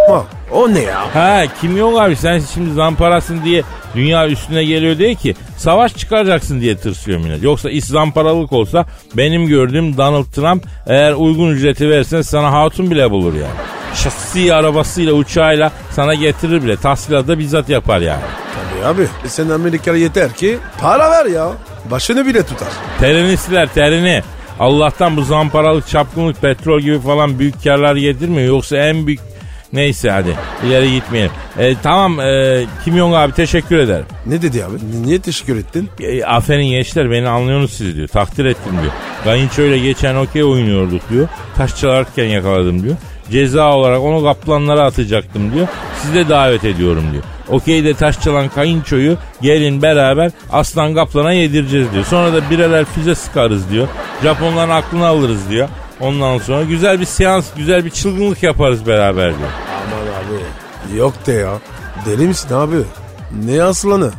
Ama 0.09 0.25
o 0.53 0.75
ne 0.75 0.81
ya? 0.81 1.15
Ha 1.15 1.43
kim 1.61 1.77
yok 1.77 2.01
abi 2.01 2.17
sen 2.17 2.43
şimdi 2.55 2.75
zamparasın 2.75 3.45
diye 3.45 3.63
dünya 3.95 4.29
üstüne 4.29 4.65
geliyor 4.65 4.99
diye 4.99 5.15
ki 5.15 5.35
savaş 5.57 5.97
çıkaracaksın 5.97 6.61
diye 6.61 6.77
tırsıyor 6.77 7.19
millet. 7.19 7.43
Yoksa 7.43 7.71
iş 7.71 7.85
zamparalık 7.85 8.53
olsa 8.53 8.87
benim 9.15 9.47
gördüğüm 9.47 9.97
Donald 9.97 10.25
Trump 10.25 10.65
eğer 10.87 11.13
uygun 11.13 11.49
ücreti 11.51 11.91
versen 11.91 12.23
sana 12.23 12.53
hatun 12.53 12.91
bile 12.91 13.11
bulur 13.11 13.35
yani. 13.35 13.55
Şahsi 13.95 14.55
arabasıyla 14.55 15.13
uçağıyla 15.13 15.73
sana 15.91 16.15
getirir 16.15 16.63
bile 16.65 16.77
tahsilatı 16.77 17.29
da 17.29 17.39
bizzat 17.39 17.69
yapar 17.69 18.01
yani. 18.01 18.23
Tabii 18.55 18.87
abi. 18.87 19.03
E 19.25 19.29
sen 19.29 19.49
Amerika'ya 19.49 19.97
yeter 19.97 20.33
ki 20.33 20.59
para 20.81 21.11
ver 21.11 21.27
ya. 21.27 21.49
Başını 21.91 22.27
bile 22.27 22.43
tutar. 22.43 22.69
Terini 23.01 23.37
siler 23.37 23.69
terini. 23.75 24.23
Allah'tan 24.61 25.17
bu 25.17 25.23
zamparalık, 25.23 25.89
çapkınlık, 25.89 26.43
petrol 26.43 26.81
gibi 26.81 27.01
falan 27.01 27.39
büyük 27.39 27.65
karlar 27.65 27.97
getirmiyor. 27.97 28.49
Yoksa 28.49 28.77
en 28.77 29.07
büyük... 29.07 29.21
Neyse 29.73 30.11
hadi 30.11 30.37
ileri 30.67 30.93
gitmeyelim. 30.93 31.31
E, 31.59 31.75
tamam 31.83 32.21
e, 32.21 32.65
Kim 32.85 32.97
Jong 32.97 33.15
abi 33.15 33.33
teşekkür 33.33 33.79
ederim. 33.79 34.07
Ne 34.27 34.43
dedi 34.43 34.65
abi? 34.65 34.75
Niye 35.03 35.21
teşekkür 35.21 35.57
ettin? 35.57 35.89
E, 36.01 36.25
aferin 36.25 36.67
gençler 36.71 37.11
beni 37.11 37.29
anlıyorsunuz 37.29 37.73
siz 37.73 37.97
diyor. 37.97 38.09
Takdir 38.09 38.45
ettim 38.45 38.73
diyor. 38.83 38.93
Kayınçoyla 39.25 39.77
geçen 39.77 40.15
okey 40.15 40.45
oynuyorduk 40.45 41.11
diyor. 41.11 41.29
Taş 41.57 41.77
çalarken 41.77 42.25
yakaladım 42.25 42.83
diyor. 42.83 42.97
Ceza 43.31 43.73
olarak 43.73 44.01
onu 44.01 44.25
kaplanlara 44.25 44.83
atacaktım 44.83 45.55
diyor. 45.55 45.69
Sizi 46.03 46.15
de 46.15 46.29
davet 46.29 46.65
ediyorum 46.65 47.05
diyor. 47.13 47.25
Okeyde 47.49 47.95
taş 47.95 48.21
çalan 48.21 48.49
kayınçoyu 48.49 49.17
gelin 49.43 49.83
beraber 49.83 50.31
aslan 50.53 50.95
kaplana 50.95 51.33
yedireceğiz 51.33 51.93
diyor. 51.93 52.05
Sonra 52.05 52.33
da 52.33 52.51
bireler 52.51 52.85
füze 52.85 53.15
sıkarız 53.15 53.71
diyor. 53.71 53.89
Japonların 54.23 54.71
aklını 54.71 55.07
alırız 55.07 55.51
diyor. 55.51 55.69
Ondan 56.01 56.39
sonra 56.39 56.63
güzel 56.63 57.01
bir 57.01 57.05
seans, 57.05 57.47
güzel 57.57 57.85
bir 57.85 57.91
çılgınlık 57.91 58.43
yaparız 58.43 58.87
beraber 58.87 59.29
diyor. 59.39 59.49
Aman 59.87 60.07
abi. 60.07 60.97
Yok 60.97 61.27
de 61.27 61.33
ya. 61.33 61.53
Deli 62.07 62.27
misin 62.27 62.55
abi? 62.55 62.77
Ne 63.45 63.63
aslanı? 63.63 64.11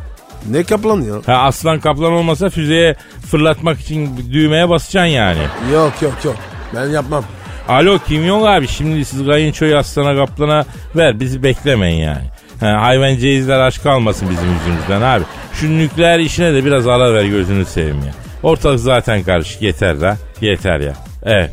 Ne 0.50 0.64
kaplan 0.64 1.00
ya? 1.00 1.14
Ha 1.26 1.42
aslan 1.42 1.80
kaplan 1.80 2.12
olmasa 2.12 2.50
füzeye 2.50 2.96
fırlatmak 3.30 3.80
için 3.80 4.10
düğmeye 4.32 4.68
basacaksın 4.68 5.12
yani. 5.12 5.42
Yok 5.72 5.92
yok 6.02 6.14
yok. 6.24 6.36
Ben 6.74 6.86
yapmam. 6.88 7.24
Alo 7.68 7.98
Kim 8.08 8.26
Jong 8.26 8.46
abi 8.46 8.68
şimdi 8.68 9.04
siz 9.04 9.26
kayınçoyu 9.26 9.76
aslana 9.76 10.16
kaplana 10.26 10.64
ver 10.96 11.20
bizi 11.20 11.42
beklemeyin 11.42 12.00
yani. 12.02 12.24
Ha, 12.60 12.82
hayvancağızlar 12.82 13.60
aşk 13.60 13.82
kalmasın 13.82 14.30
bizim 14.30 14.52
yüzümüzden 14.52 15.02
abi. 15.02 15.24
Şu 15.52 15.78
nükleer 15.78 16.18
işine 16.18 16.54
de 16.54 16.64
biraz 16.64 16.86
ara 16.86 17.14
ver 17.14 17.24
gözünü 17.24 17.64
seveyim 17.64 17.98
ya. 18.06 18.12
Ortalık 18.42 18.80
zaten 18.80 19.22
karışık 19.22 19.62
yeter 19.62 20.00
da 20.00 20.16
yeter 20.40 20.80
ya. 20.80 20.92
Evet 21.22 21.50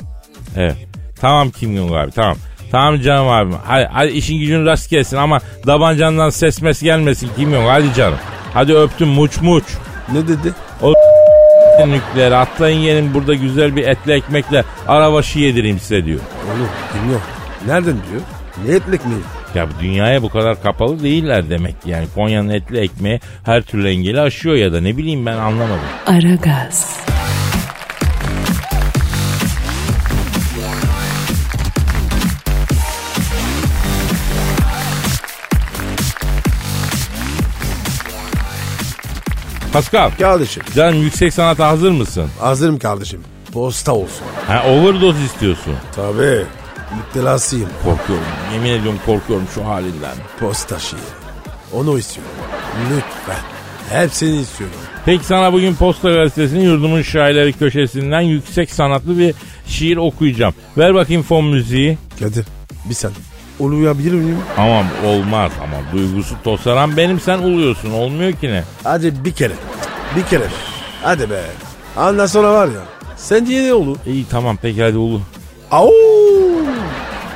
evet 0.58 0.76
tamam 1.22 1.50
Kim 1.50 1.78
Jong 1.78 1.92
abi 1.92 2.12
tamam. 2.12 2.38
Tamam 2.72 3.02
canım 3.02 3.30
abim. 3.30 3.56
Hadi, 3.66 3.90
hadi 3.92 4.12
işin 4.12 4.40
gücün 4.40 4.66
rast 4.66 4.90
gelsin 4.90 5.18
ama 5.18 5.40
tabancandan 5.66 6.30
ses 6.30 6.62
mes 6.62 6.82
gelmesin 6.82 7.30
Kim 7.36 7.52
Jong 7.52 7.68
hadi 7.70 7.94
canım. 7.94 8.18
Hadi 8.54 8.76
öptüm 8.76 9.08
muç 9.08 9.42
muç. 9.42 9.64
Ne 10.14 10.28
dedi? 10.28 10.54
Nükleer 11.88 12.32
atlayın 12.32 12.84
gelin 12.84 13.14
burada 13.14 13.34
güzel 13.34 13.76
bir 13.76 13.88
etli 13.88 14.14
ekmekle 14.14 14.64
arabaşı 14.88 15.40
yedireyim 15.40 15.80
size 15.80 16.06
diyor. 16.06 16.20
Oğlum 16.48 16.68
bilmiyorum. 16.96 17.26
Nereden 17.68 17.94
diyor? 17.94 18.22
Ne 18.68 18.76
etmek 18.76 19.06
mi? 19.06 19.14
Ya 19.56 19.68
bu 19.70 19.82
dünyaya 19.82 20.22
bu 20.24 20.30
kadar 20.30 20.64
kapalı 20.64 21.04
değiller 21.04 21.50
demek 21.50 21.82
ki. 21.82 21.90
yani. 21.90 22.08
Konya'nın 22.16 22.50
etli 22.50 22.80
ekmeği 22.80 23.20
her 23.46 23.62
türlü 23.62 23.90
engeli 23.90 24.22
aşıyor 24.22 24.56
ya 24.56 24.74
da 24.74 24.82
ne 24.82 24.98
bileyim 24.98 25.26
ben 25.26 25.38
anlamadım. 25.38 25.80
Aragaz, 26.08 27.00
Pascal, 39.74 40.12
Kardeşim. 40.20 40.64
canım 40.76 41.02
yüksek 41.02 41.34
sanata 41.34 41.68
hazır 41.68 41.92
mısın? 41.92 42.30
Hazırım 42.40 42.80
kardeşim. 42.80 43.22
Posta 43.54 43.94
olsun. 43.96 44.26
Ha 44.48 44.64
overdose 44.70 45.24
istiyorsun. 45.26 45.74
Tabii. 45.96 46.46
Müptelasıyım. 46.98 47.70
Korkuyorum. 47.84 48.26
Yemin 48.54 48.70
ediyorum 48.70 49.00
korkuyorum 49.06 49.48
şu 49.56 49.66
halinden. 49.66 50.16
Posta 50.40 50.80
şiiri. 50.80 51.00
Onu 51.74 52.00
istiyorum. 52.00 52.34
Lütfen. 52.92 53.42
Hepsini 53.90 54.42
istiyorum. 54.42 54.76
Peki 55.06 55.26
sana 55.26 55.54
bugün 55.54 55.76
Posta 55.76 56.12
Gazetesi'nin 56.12 56.64
yurdumun 56.64 57.02
şairleri 57.02 57.54
köşesinden 57.54 58.22
yüksek 58.22 58.72
sanatlı 58.72 59.18
bir 59.20 59.36
şiir 59.68 59.98
okuyacağım. 59.98 60.54
Ver 60.78 60.96
bakayım 60.96 61.24
fon 61.24 61.46
müziği. 61.46 61.98
Kadir 62.20 62.46
bir 62.90 62.94
saniye. 62.94 63.20
Uluyabilir 63.60 64.12
miyim? 64.14 64.38
Ama 64.58 64.84
olmaz 65.06 65.52
ama 65.64 65.78
duygusu 65.94 66.36
tosaran 66.44 66.98
benim 66.98 67.20
sen 67.20 67.38
uluyorsun 67.40 67.92
olmuyor 67.92 68.32
ki 68.32 68.50
ne? 68.50 68.64
Hadi 68.84 69.26
bir 69.26 69.32
kere. 69.32 69.54
Bir 70.16 70.24
kere. 70.24 70.44
Hadi 71.04 71.30
be. 71.30 71.42
Ondan 71.98 72.26
sonra 72.26 72.54
var 72.54 72.68
ya. 72.68 72.82
Sen 73.18 73.46
diye 73.48 73.64
ne 73.64 73.74
olur? 73.74 73.98
İyi 74.08 74.26
tamam 74.30 74.58
peki 74.62 74.84
hadi 74.84 74.98
ulu. 74.98 75.22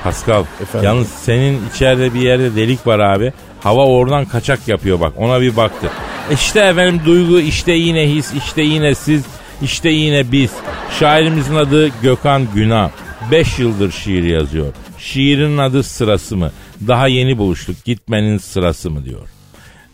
Pascal 0.10 0.44
Efendim? 0.62 0.86
yalnız 0.86 1.08
senin 1.08 1.70
içeride 1.70 2.14
bir 2.14 2.20
yerde 2.22 2.56
delik 2.56 2.88
var 2.88 3.00
abi. 3.00 3.34
Hava 3.64 3.86
oradan 3.86 4.26
kaçak 4.26 4.68
yapıyor 4.68 5.00
bak 5.00 5.14
ona 5.18 5.42
bir 5.42 5.56
baktı. 5.56 5.90
İşte 6.34 6.60
efendim 6.60 7.02
duygu 7.06 7.40
işte 7.40 7.72
yine 7.72 8.10
his 8.10 8.34
işte 8.34 8.62
yine 8.62 8.96
siz 8.96 9.24
işte 9.62 9.90
yine 9.90 10.32
biz. 10.32 10.52
Şairimizin 11.00 11.56
adı 11.56 11.90
Gökhan 12.02 12.48
Günah. 12.56 12.90
5 13.32 13.60
yıldır 13.60 13.92
şiir 13.92 14.24
yazıyor. 14.24 14.74
Şiirin 14.98 15.58
adı 15.58 15.84
sırası 15.84 16.38
mı? 16.38 16.52
Daha 16.88 17.08
yeni 17.08 17.38
buluştuk 17.38 17.86
gitmenin 17.86 18.38
sırası 18.38 18.90
mı 18.92 19.06
diyor. 19.06 19.28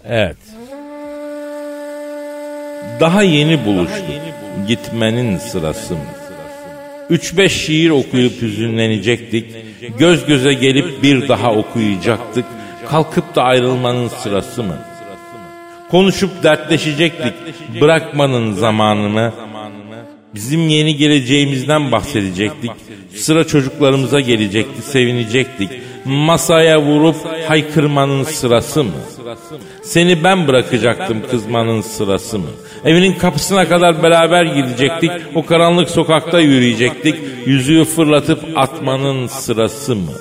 Evet. 0.09 0.37
Daha 2.99 3.23
yeni 3.23 3.65
buluştuk. 3.65 4.05
Gitmenin 4.67 5.37
sırası 5.37 5.93
mı? 5.93 5.99
Üç 7.09 7.37
beş 7.37 7.65
şiir 7.65 7.89
okuyup 7.89 8.41
hüzünlenecektik. 8.41 9.45
Göz 9.99 10.25
göze 10.25 10.53
gelip 10.53 11.03
bir 11.03 11.27
daha 11.27 11.53
okuyacaktık. 11.53 12.45
Kalkıp 12.89 13.35
da 13.35 13.43
ayrılmanın 13.43 14.07
sırası 14.07 14.63
mı? 14.63 14.77
Konuşup 15.91 16.43
dertleşecektik. 16.43 17.33
Bırakmanın 17.81 18.53
zamanı 18.53 19.09
mı? 19.09 19.33
Bizim 20.35 20.69
yeni 20.69 20.95
geleceğimizden 20.97 21.91
bahsedecektik. 21.91 22.71
Sıra 23.15 23.47
çocuklarımıza 23.47 24.19
gelecekti, 24.19 24.81
sevinecektik. 24.81 25.69
Masaya 26.05 26.81
vurup 26.81 27.15
haykırmanın 27.47 28.23
sırası 28.23 28.83
mı? 28.83 28.91
Seni 29.83 30.23
ben 30.23 30.47
bırakacaktım 30.47 31.17
kızmanın 31.31 31.81
sırası 31.81 32.39
mı? 32.39 32.49
Evinin 32.85 33.13
kapısına 33.13 33.69
kadar 33.69 34.03
beraber 34.03 34.45
gidecektik. 34.45 35.11
O 35.35 35.45
karanlık 35.45 35.89
sokakta 35.89 36.39
yürüyecektik. 36.39 37.15
Yüzüğü 37.45 37.85
fırlatıp 37.85 38.43
atmanın 38.55 39.27
sırası 39.27 39.95
mı? 39.95 40.11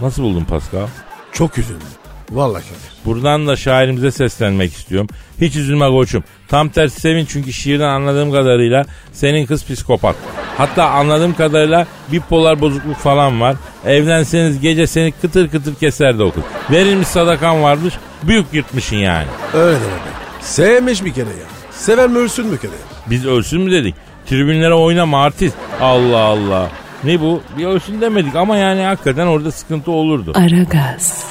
Nasıl 0.00 0.22
buldun 0.22 0.44
Pascal? 0.44 0.86
Çok 1.32 1.58
üzüldüm. 1.58 1.86
Vallahi 2.30 2.62
Kadir. 2.62 3.04
Buradan 3.04 3.46
da 3.46 3.56
şairimize 3.56 4.10
seslenmek 4.10 4.72
istiyorum. 4.72 5.08
Hiç 5.40 5.56
üzülme 5.56 5.88
koçum. 5.88 6.24
Tam 6.48 6.68
tersi 6.68 7.00
sevin 7.00 7.24
çünkü 7.24 7.52
şiirden 7.52 7.88
anladığım 7.88 8.32
kadarıyla 8.32 8.84
senin 9.12 9.46
kız 9.46 9.64
psikopat. 9.64 10.16
Hatta 10.56 10.90
anladığım 10.90 11.34
kadarıyla 11.34 11.86
bipolar 12.12 12.60
bozukluk 12.60 12.96
falan 12.96 13.40
var. 13.40 13.56
Evlenseniz 13.86 14.60
gece 14.60 14.86
seni 14.86 15.12
kıtır 15.12 15.48
kıtır 15.48 15.74
keser 15.74 16.18
de 16.18 16.22
okur. 16.22 16.42
Verilmiş 16.70 17.08
sadakan 17.08 17.62
varmış 17.62 17.94
büyük 18.22 18.46
yırtmışın 18.52 18.96
yani. 18.96 19.26
Öyle 19.54 19.80
be. 19.80 20.27
Sevmiş 20.40 21.04
bir 21.04 21.12
kere 21.14 21.28
ya. 21.28 21.46
Sever 21.70 22.08
mi 22.08 22.18
ölsün 22.18 22.46
mü 22.46 22.58
kere? 22.58 22.70
Biz 23.06 23.26
ölsün 23.26 23.60
mü 23.60 23.70
dedik? 23.72 23.94
Tribünlere 24.26 24.74
oynama 24.74 25.22
artist. 25.22 25.56
Allah 25.80 26.18
Allah. 26.18 26.70
Ne 27.04 27.20
bu? 27.20 27.42
Bir 27.58 27.66
ölsün 27.66 28.00
demedik 28.00 28.36
ama 28.36 28.56
yani 28.56 28.82
hakikaten 28.82 29.26
orada 29.26 29.52
sıkıntı 29.52 29.90
olurdu. 29.90 30.32
Aragaz, 30.34 31.24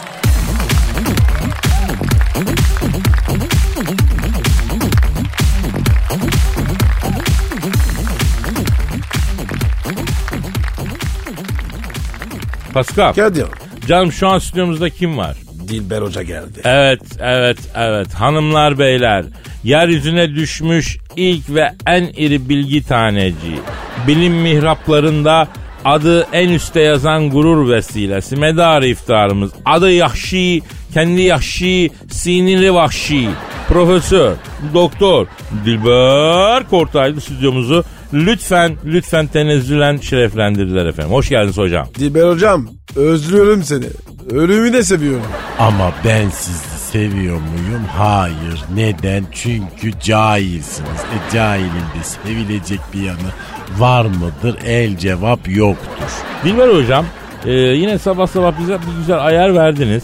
Pascal. 12.74 13.14
Kadir. 13.14 13.46
Canım 13.88 14.12
şu 14.12 14.28
an 14.28 14.40
stüdyomuzda 14.40 14.90
kim 14.90 15.18
var? 15.18 15.38
Dilber 15.68 16.02
Hoca 16.02 16.24
geldi. 16.24 16.62
Evet, 16.64 17.02
evet, 17.20 17.58
evet. 17.76 18.14
Hanımlar, 18.14 18.80
beyler. 18.80 19.26
Yeryüzüne 19.64 20.36
düşmüş 20.36 20.98
ilk 21.16 21.50
ve 21.50 21.72
en 21.86 22.04
iri 22.04 22.50
bilgi 22.50 22.88
taneci. 22.88 23.56
Bilim 24.08 24.34
mihraplarında 24.34 25.48
adı 25.86 26.28
en 26.34 26.50
üste 26.50 26.82
yazan 26.82 27.30
gurur 27.30 27.70
vesilesi. 27.70 28.36
Medar 28.36 28.82
iftarımız. 28.82 29.52
Adı 29.66 29.92
Yahşi, 29.92 30.62
kendi 30.94 31.22
Yahşi, 31.22 31.90
siniri 32.10 32.74
vahşi. 32.74 33.30
Profesör, 33.68 34.36
doktor 34.74 35.28
Dilber 35.66 36.70
Kortaylı 36.70 37.22
stüdyomuzu 37.22 37.84
lütfen, 38.14 38.76
lütfen 38.86 39.28
tenezzülen 39.28 39.98
şereflendirdiler 39.98 40.86
efendim. 40.86 41.14
Hoş 41.14 41.30
geldiniz 41.30 41.58
hocam. 41.58 41.88
Dilber 42.00 42.30
Hocam 42.30 42.70
özlüyorum 42.96 43.64
seni. 43.64 43.86
Ölümü 44.32 44.74
de 44.74 44.84
seviyorum. 44.84 45.26
Ama 45.60 45.94
ben 46.06 46.30
sizi 46.30 46.80
seviyor 46.92 47.36
muyum? 47.36 47.86
Hayır. 47.98 48.64
Neden? 48.76 49.24
Çünkü 49.32 50.00
cahilsiniz. 50.04 50.90
E 50.90 51.34
cahilin 51.34 51.70
de 51.70 52.04
sevilecek 52.04 52.80
bir 52.94 53.02
yanı 53.02 53.18
var 53.78 54.06
mıdır? 54.06 54.58
El 54.66 54.98
cevap 54.98 55.40
yoktur. 55.48 56.12
Dilber 56.46 56.68
hocam 56.68 57.06
e, 57.46 57.52
yine 57.52 58.00
sabah 58.00 58.28
sabah 58.28 58.60
bize 58.60 58.74
bir 58.74 59.00
güzel 59.00 59.26
ayar 59.26 59.56
verdiniz. 59.56 60.04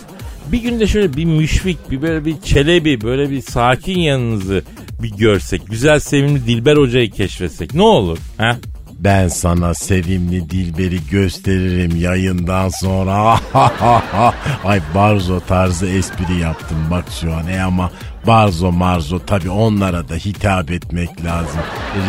Bir 0.51 0.61
günde 0.61 0.87
şöyle 0.87 1.13
bir 1.13 1.25
müşfik, 1.25 1.91
bir 1.91 2.01
böyle 2.01 2.25
bir 2.25 2.41
çelebi, 2.41 3.01
böyle 3.01 3.29
bir 3.29 3.41
sakin 3.41 3.99
yanınızı 3.99 4.63
bir 5.03 5.11
görsek, 5.17 5.61
güzel 5.69 5.99
sevimli 5.99 6.47
Dilber 6.47 6.77
hocayı 6.77 7.11
keşfetsek 7.11 7.73
ne 7.73 7.81
olur? 7.81 8.17
He? 8.37 8.55
Ben 8.99 9.27
sana 9.27 9.73
sevimli 9.73 10.49
Dilber'i 10.49 10.99
gösteririm 11.11 11.95
yayından 11.95 12.69
sonra. 12.69 13.39
Ay 14.63 14.81
Barzo 14.95 15.39
tarzı 15.39 15.85
espri 15.87 16.39
yaptım 16.39 16.77
bak 16.91 17.05
şu 17.21 17.33
an. 17.33 17.47
E 17.47 17.61
ama 17.61 17.91
Barzo 18.27 18.71
Marzo 18.71 19.19
tabi 19.19 19.49
onlara 19.49 20.09
da 20.09 20.15
hitap 20.15 20.71
etmek 20.71 21.25
lazım. 21.25 21.59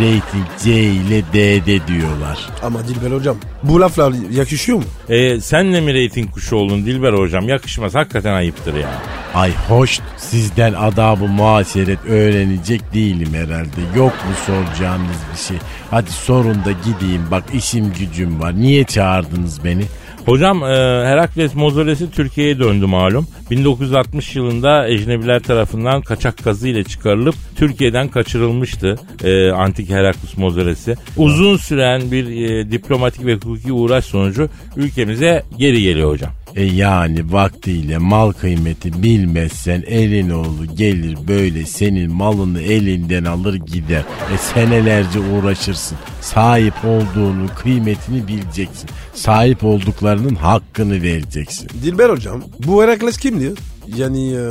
Rating 0.00 0.46
C 0.62 0.72
ile 0.72 1.22
D'de 1.32 1.86
diyorlar. 1.86 2.38
Ama 2.62 2.88
Dilber 2.88 3.10
Hocam 3.10 3.36
bu 3.62 3.80
laflar 3.80 4.12
yakışıyor 4.30 4.78
mu? 4.78 4.84
E, 5.08 5.40
sen 5.40 5.72
de 5.72 5.80
mi 5.80 5.94
reyting 5.94 6.30
kuşu 6.30 6.56
oldun 6.56 6.86
Dilber 6.86 7.12
hocam? 7.12 7.48
Yakışmaz, 7.48 7.94
hakikaten 7.94 8.32
ayıptır 8.34 8.74
ya. 8.74 8.88
Ay 9.34 9.52
hoş 9.68 10.00
sizden 10.16 10.72
adabı 10.72 11.24
muaşeret 11.24 12.04
öğrenecek 12.06 12.94
değilim 12.94 13.34
herhalde. 13.34 13.98
Yok 13.98 14.12
mu 14.12 14.34
soracağınız 14.46 15.16
bir 15.32 15.38
şey? 15.38 15.56
Hadi 15.90 16.10
sorun 16.10 16.64
da 16.64 16.72
gideyim 16.72 17.22
bak 17.30 17.44
işim 17.54 17.92
gücüm 17.92 18.40
var. 18.40 18.56
Niye 18.56 18.84
çağırdınız 18.84 19.64
beni? 19.64 19.84
Hocam 20.26 20.62
e, 20.62 20.66
Herakles 21.06 21.54
mozolesi 21.54 22.10
Türkiye'ye 22.10 22.58
döndü 22.58 22.86
malum. 22.86 23.26
1960 23.50 24.36
yılında 24.36 24.88
ecnebiler 24.88 25.42
tarafından 25.42 26.02
kaçak 26.02 26.44
kazı 26.44 26.68
ile 26.68 26.84
çıkarılıp 26.84 27.34
Türkiye'den 27.56 28.08
kaçırılmıştı 28.08 28.96
e, 29.24 29.50
antik 29.50 29.90
Herakles 29.90 30.36
mozolesi. 30.36 30.96
Uzun 31.16 31.56
süren 31.56 32.10
bir 32.10 32.26
e, 32.26 32.70
diplomatik 32.70 33.26
ve 33.26 33.34
hukuki 33.34 33.72
uğraş 33.72 34.04
sonucu 34.04 34.48
ülkemize 34.76 35.42
geri 35.58 35.82
geliyor 35.82 36.10
hocam. 36.10 36.30
E 36.54 36.64
yani 36.64 37.32
vaktiyle 37.32 37.98
mal 37.98 38.32
kıymeti 38.32 39.02
bilmezsen 39.02 39.82
elin 39.86 40.30
oğlu 40.30 40.66
gelir 40.76 41.18
böyle 41.28 41.66
senin 41.66 42.12
malını 42.12 42.60
elinden 42.60 43.24
alır 43.24 43.54
gider. 43.54 44.02
E 44.34 44.38
senelerce 44.38 45.18
uğraşırsın. 45.18 45.98
Sahip 46.20 46.74
olduğunu 46.84 47.46
kıymetini 47.62 48.28
bileceksin. 48.28 48.90
Sahip 49.14 49.64
olduklarının 49.64 50.34
hakkını 50.34 51.02
vereceksin. 51.02 51.68
Dilber 51.82 52.10
Hocam 52.10 52.42
bu 52.66 52.82
Herakles 52.82 53.16
kimdi? 53.18 53.52
Yani 53.96 54.34
e, 54.34 54.48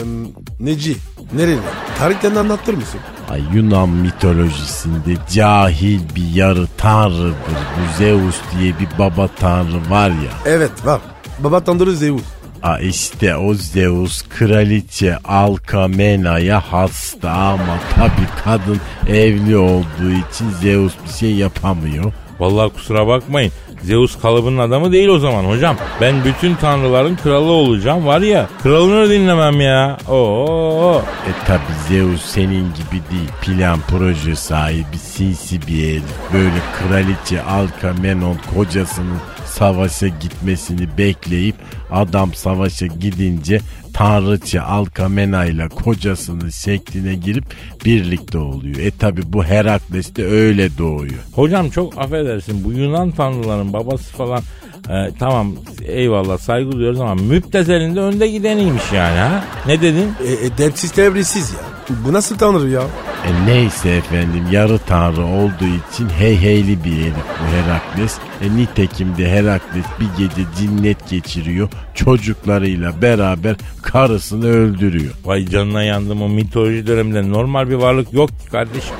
neci? 0.59 0.95
Nereli? 1.33 1.59
Tarihten 1.99 2.35
anlatır 2.35 2.73
mısın? 2.73 2.99
Ay 3.29 3.41
Yunan 3.53 3.89
mitolojisinde 3.89 5.15
cahil 5.33 5.99
bir 6.15 6.35
yarı 6.35 6.67
tanrıdır. 6.77 7.33
Bu 7.77 7.97
Zeus 7.97 8.35
diye 8.57 8.73
bir 8.79 8.87
baba 8.99 9.27
tanrı 9.27 9.89
var 9.89 10.09
ya. 10.09 10.31
Evet 10.45 10.85
var. 10.85 11.01
Baba 11.43 11.59
Tanrı 11.59 11.95
Zeus. 11.95 12.21
A 12.63 12.79
işte 12.79 13.35
o 13.37 13.53
Zeus 13.53 14.21
kraliçe 14.21 15.17
Alkamena'ya 15.17 16.59
hasta 16.59 17.31
ama 17.31 17.79
tabi 17.95 18.27
kadın 18.43 18.79
evli 19.07 19.57
olduğu 19.57 20.11
için 20.31 20.49
Zeus 20.61 20.93
bir 21.05 21.13
şey 21.19 21.35
yapamıyor. 21.35 22.13
Vallahi 22.39 22.69
kusura 22.69 23.07
bakmayın. 23.07 23.51
Zeus 23.83 24.19
kalıbının 24.21 24.57
adamı 24.57 24.91
değil 24.91 25.07
o 25.07 25.19
zaman 25.19 25.43
hocam. 25.43 25.77
Ben 26.01 26.15
bütün 26.25 26.55
tanrıların 26.55 27.15
kralı 27.15 27.51
olacağım 27.51 28.05
var 28.05 28.21
ya. 28.21 28.49
Kralını 28.63 29.09
dinlemem 29.09 29.61
ya. 29.61 29.97
Oo. 30.09 31.01
E 31.01 31.45
tabi 31.47 31.61
Zeus 31.87 32.21
senin 32.21 32.63
gibi 32.63 33.01
değil. 33.11 33.29
Plan 33.41 33.79
proje 33.89 34.35
sahibi 34.35 34.97
sinsi 34.97 35.67
bir 35.67 35.83
herif. 35.89 36.03
Böyle 36.33 36.61
kraliçe 36.79 37.43
Alkamenon 37.43 38.37
kocasının 38.55 39.17
savaşa 39.53 40.07
gitmesini 40.07 40.97
bekleyip 40.97 41.55
adam 41.91 42.33
savaşa 42.33 42.85
gidince 42.85 43.59
tanrıça 43.93 44.63
Alkamena 44.63 45.45
ile 45.45 45.67
kocasının 45.67 46.49
şekline 46.49 47.15
girip 47.15 47.45
birlikte 47.85 48.37
oluyor. 48.37 48.75
E 48.79 48.91
tabi 48.91 49.21
bu 49.25 49.43
Herakles 49.43 50.15
de 50.15 50.25
öyle 50.25 50.77
doğuyor. 50.77 51.23
Hocam 51.35 51.69
çok 51.69 51.97
affedersin 51.97 52.63
bu 52.63 52.71
Yunan 52.71 53.11
tanrıların 53.11 53.73
babası 53.73 54.13
falan 54.13 54.41
e, 54.89 55.11
tamam 55.19 55.55
eyvallah 55.85 56.37
saygı 56.37 56.71
duyuyoruz 56.71 57.01
ama 57.01 57.15
müptezelinde 57.15 57.99
önde 57.99 58.27
gideniymiş 58.27 58.91
yani 58.93 59.17
ha. 59.17 59.43
Ne 59.67 59.81
dedin? 59.81 60.11
E, 60.27 60.45
e, 60.45 60.57
depsiz 60.57 60.91
tebrisiz 60.91 61.53
ya. 61.53 61.59
Bu 62.05 62.13
nasıl 62.13 62.37
tanrı 62.37 62.69
ya? 62.69 62.81
E 63.27 63.45
neyse 63.45 63.89
efendim 63.89 64.43
yarı 64.51 64.77
tanrı 64.79 65.25
olduğu 65.25 65.93
için 65.93 66.09
hey 66.09 66.41
heyli 66.41 66.83
bir 66.83 66.91
herif 66.91 67.13
bu 67.15 67.55
Herakles. 67.55 68.17
E 68.41 68.57
nitekim 68.57 69.17
de 69.17 69.31
Herakles 69.31 69.85
bir 69.99 70.23
gece 70.23 70.41
cinnet 70.59 71.09
geçiriyor. 71.09 71.69
Çocuklarıyla 71.95 73.01
beraber 73.01 73.55
karısını 73.81 74.47
öldürüyor. 74.47 75.13
Vay 75.25 75.47
canına 75.47 75.83
yandım 75.83 76.21
o 76.21 76.29
mitoloji 76.29 76.87
döneminde 76.87 77.29
normal 77.29 77.69
bir 77.69 77.75
varlık 77.75 78.13
yok 78.13 78.29
ki 78.29 78.49
kardeşim. 78.51 78.95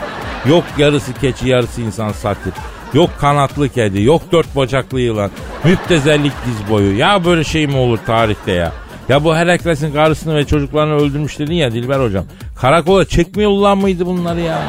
Yok 0.49 0.63
yarısı 0.77 1.13
keçi 1.13 1.49
yarısı 1.49 1.81
insan 1.81 2.11
satir. 2.11 2.53
Yok 2.93 3.09
kanatlı 3.19 3.69
kedi, 3.69 4.01
yok 4.01 4.21
dört 4.31 4.55
bacaklı 4.55 4.99
yılan. 4.99 5.31
Müptezellik 5.63 6.33
diz 6.45 6.69
boyu. 6.69 6.97
Ya 6.97 7.25
böyle 7.25 7.43
şey 7.43 7.67
mi 7.67 7.77
olur 7.77 7.99
tarihte 8.05 8.51
ya? 8.51 8.71
Ya 9.09 9.23
bu 9.23 9.35
Herakles'in 9.35 9.93
karısını 9.93 10.35
ve 10.35 10.45
çocuklarını 10.45 10.95
öldürmüş 10.95 11.39
dedin 11.39 11.53
ya 11.53 11.71
Dilber 11.71 11.99
hocam. 11.99 12.25
Karakola 12.61 13.05
çekmiyor 13.05 13.51
ulan 13.51 13.77
mıydı 13.77 14.05
bunları 14.05 14.39
ya? 14.41 14.61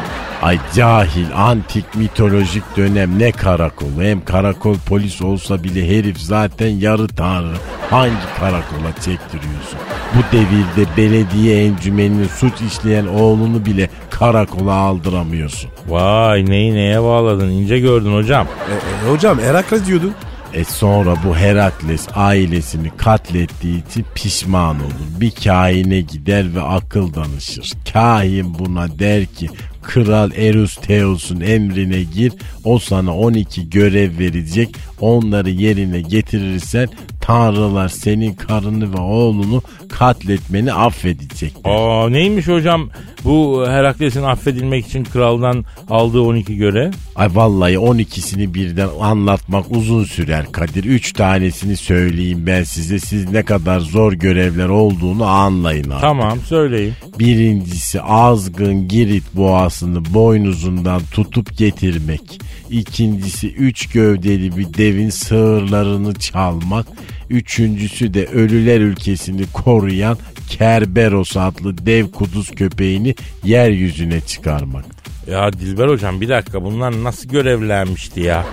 Ay 0.45 0.59
cahil 0.75 1.27
antik 1.37 1.95
mitolojik 1.95 2.63
dönem 2.77 3.19
ne 3.19 3.33
karakolu 3.33 4.03
hem 4.03 4.25
karakol 4.25 4.77
polis 4.89 5.23
olsa 5.23 5.65
bile 5.65 5.89
herif 5.89 6.19
zaten 6.19 6.69
yarı 6.69 7.09
tanrı. 7.09 7.57
Hangi 7.91 8.13
karakola 8.41 8.93
çektiriyorsun? 8.95 9.79
Bu 10.15 10.37
devirde 10.37 10.97
belediye 10.97 11.67
encümeninin 11.67 12.29
suç 12.29 12.53
işleyen 12.61 13.07
oğlunu 13.07 13.67
bile 13.67 13.89
karakola 14.11 14.73
aldıramıyorsun. 14.73 15.71
Vay 15.89 16.47
neyi 16.47 16.75
neye 16.75 17.03
bağladın 17.03 17.51
ince 17.51 17.79
gördün 17.79 18.15
hocam. 18.15 18.47
E, 18.47 19.07
e, 19.07 19.11
hocam 19.11 19.39
Herakles 19.39 19.87
diyordun. 19.87 20.15
E 20.55 20.65
sonra 20.65 21.15
bu 21.27 21.37
Herakles 21.37 22.09
ailesini 22.15 22.97
katlettiği 22.97 23.87
için 23.87 24.07
pişman 24.15 24.77
olur. 24.77 25.21
Bir 25.21 25.31
kahine 25.31 26.01
gider 26.01 26.55
ve 26.55 26.63
akıl 26.63 27.15
danışır. 27.15 27.73
Kahin 27.93 28.59
buna 28.59 28.99
der 28.99 29.27
ki 29.27 29.51
Kral 29.87 30.31
Eurystheus'un 30.37 31.41
emrine 31.41 32.03
gir. 32.03 32.33
O 32.65 32.79
sana 32.79 33.17
12 33.17 33.71
görev 33.71 34.19
verecek. 34.19 34.77
Onları 35.01 35.51
yerine 35.51 36.01
getirirsen 36.01 36.89
tanrılar 37.27 37.89
senin 37.89 38.35
karını 38.35 38.93
ve 38.93 39.01
oğlunu 39.01 39.63
katletmeni 39.89 40.73
affedecek. 40.73 41.53
Aa 41.65 42.09
neymiş 42.09 42.49
hocam 42.49 42.91
bu 43.25 43.65
Herakles'in 43.69 44.23
affedilmek 44.23 44.87
için 44.87 45.05
kraldan 45.05 45.65
aldığı 45.91 46.21
12 46.21 46.57
görev? 46.57 46.93
Ay 47.17 47.29
vallahi 47.35 47.75
12'sini 47.75 48.55
birden 48.55 48.89
anlatmak 49.01 49.67
uzun 49.71 50.05
sürer 50.05 50.53
Kadir. 50.53 50.85
3 50.85 51.13
tanesini 51.13 51.77
söyleyeyim 51.77 52.47
ben 52.47 52.63
size. 52.63 52.99
Siz 52.99 53.31
ne 53.33 53.43
kadar 53.43 53.81
zor 53.81 54.13
görevler 54.13 54.69
olduğunu 54.69 55.25
anlayın 55.25 55.91
abi. 55.91 56.01
Tamam 56.01 56.39
söyleyin. 56.41 56.93
Birincisi 57.19 58.03
azgın 58.03 58.89
Girit 58.89 59.25
boğasını 59.35 60.15
boynuzundan 60.15 61.01
tutup 61.13 61.59
getirmek. 61.59 62.41
İkincisi 62.75 63.55
üç 63.55 63.87
gövdeli 63.87 64.57
bir 64.57 64.75
devin 64.75 65.11
sığırlarını 65.11 66.15
çalmak. 66.15 66.87
Üçüncüsü 67.31 68.15
de 68.15 68.27
ölüler 68.27 68.81
ülkesini 68.81 69.43
koruyan 69.53 70.19
Kerberos 70.51 71.37
adlı 71.37 71.87
dev 71.87 72.11
kuduz 72.11 72.51
köpeğini 72.51 73.15
yeryüzüne 73.45 74.21
çıkarmak. 74.21 74.85
Ya 75.31 75.53
Dilber 75.53 75.89
hocam 75.89 76.21
bir 76.21 76.29
dakika 76.29 76.65
bunlar 76.65 77.05
nasıl 77.05 77.29
görevlenmişti 77.29 78.21
ya? 78.21 78.45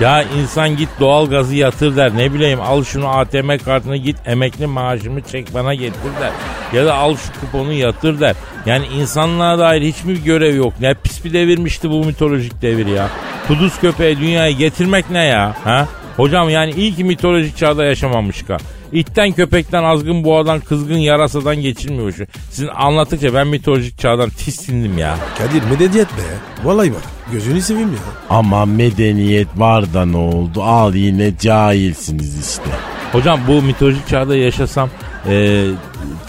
Ya 0.00 0.22
insan 0.22 0.76
git 0.76 0.88
doğal 1.00 1.30
gazı 1.30 1.54
yatır 1.54 1.96
der. 1.96 2.16
Ne 2.16 2.34
bileyim 2.34 2.60
al 2.60 2.84
şunu 2.84 3.08
ATM 3.08 3.56
kartını 3.64 3.96
git 3.96 4.16
emekli 4.26 4.66
maaşımı 4.66 5.20
çek 5.20 5.54
bana 5.54 5.74
getir 5.74 6.10
der. 6.20 6.32
Ya 6.78 6.86
da 6.86 6.94
al 6.94 7.16
şu 7.16 7.40
kuponu 7.40 7.72
yatır 7.72 8.20
der. 8.20 8.36
Yani 8.66 8.86
insanlığa 8.86 9.58
dair 9.58 9.82
hiçbir 9.82 10.24
görev 10.24 10.56
yok. 10.56 10.72
Ne 10.80 10.94
pis 10.94 11.24
bir 11.24 11.32
devirmişti 11.32 11.90
bu 11.90 12.04
mitolojik 12.04 12.62
devir 12.62 12.86
ya. 12.86 13.08
Kuduz 13.48 13.80
köpeği 13.80 14.18
dünyaya 14.18 14.50
getirmek 14.50 15.10
ne 15.10 15.24
ya? 15.24 15.54
Ha? 15.64 15.88
Hocam 16.16 16.50
yani 16.50 16.72
iyi 16.72 16.94
ki 16.94 17.04
mitolojik 17.04 17.56
çağda 17.56 17.84
yaşamamış 17.84 18.44
ha. 18.48 18.56
İtten 18.92 19.32
köpekten 19.32 19.84
azgın 19.84 20.24
boğadan 20.24 20.60
kızgın 20.60 20.96
yarasadan 20.96 21.56
geçilmiyor 21.56 22.12
şu. 22.12 22.26
Sizin 22.50 22.68
anlattıkça 22.68 23.34
ben 23.34 23.46
mitolojik 23.46 23.98
çağdan 23.98 24.30
tissindim 24.30 24.98
ya. 24.98 25.16
Kadir 25.38 25.62
medeniyet 25.70 26.08
be. 26.08 26.22
Vallahi 26.64 26.92
bak 26.92 27.02
gözünü 27.32 27.62
seveyim 27.62 27.92
ya. 27.92 27.98
Ama 28.30 28.66
medeniyet 28.66 29.48
var 29.56 29.94
da 29.94 30.04
ne 30.04 30.16
oldu? 30.16 30.62
Al 30.62 30.94
yine 30.94 31.32
cahilsiniz 31.40 32.48
işte. 32.48 32.70
Hocam 33.12 33.40
bu 33.48 33.62
mitolojik 33.62 34.08
çağda 34.08 34.36
yaşasam 34.36 34.90
e, 35.28 35.64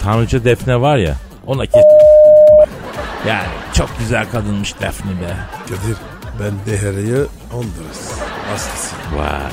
Tanrıça 0.02 0.44
Defne 0.44 0.80
var 0.80 0.96
ya 0.96 1.16
ona 1.46 1.66
kes... 1.66 1.84
Yani 3.28 3.48
çok 3.74 3.98
güzel 3.98 4.30
kadınmış 4.32 4.80
Defne 4.80 5.10
be. 5.10 5.36
Kadir 5.68 5.96
ben 6.40 6.52
Dehera'yı 6.66 7.26
Honduras 7.50 8.10
hastasıyım. 8.50 9.04
Vay. 9.16 9.52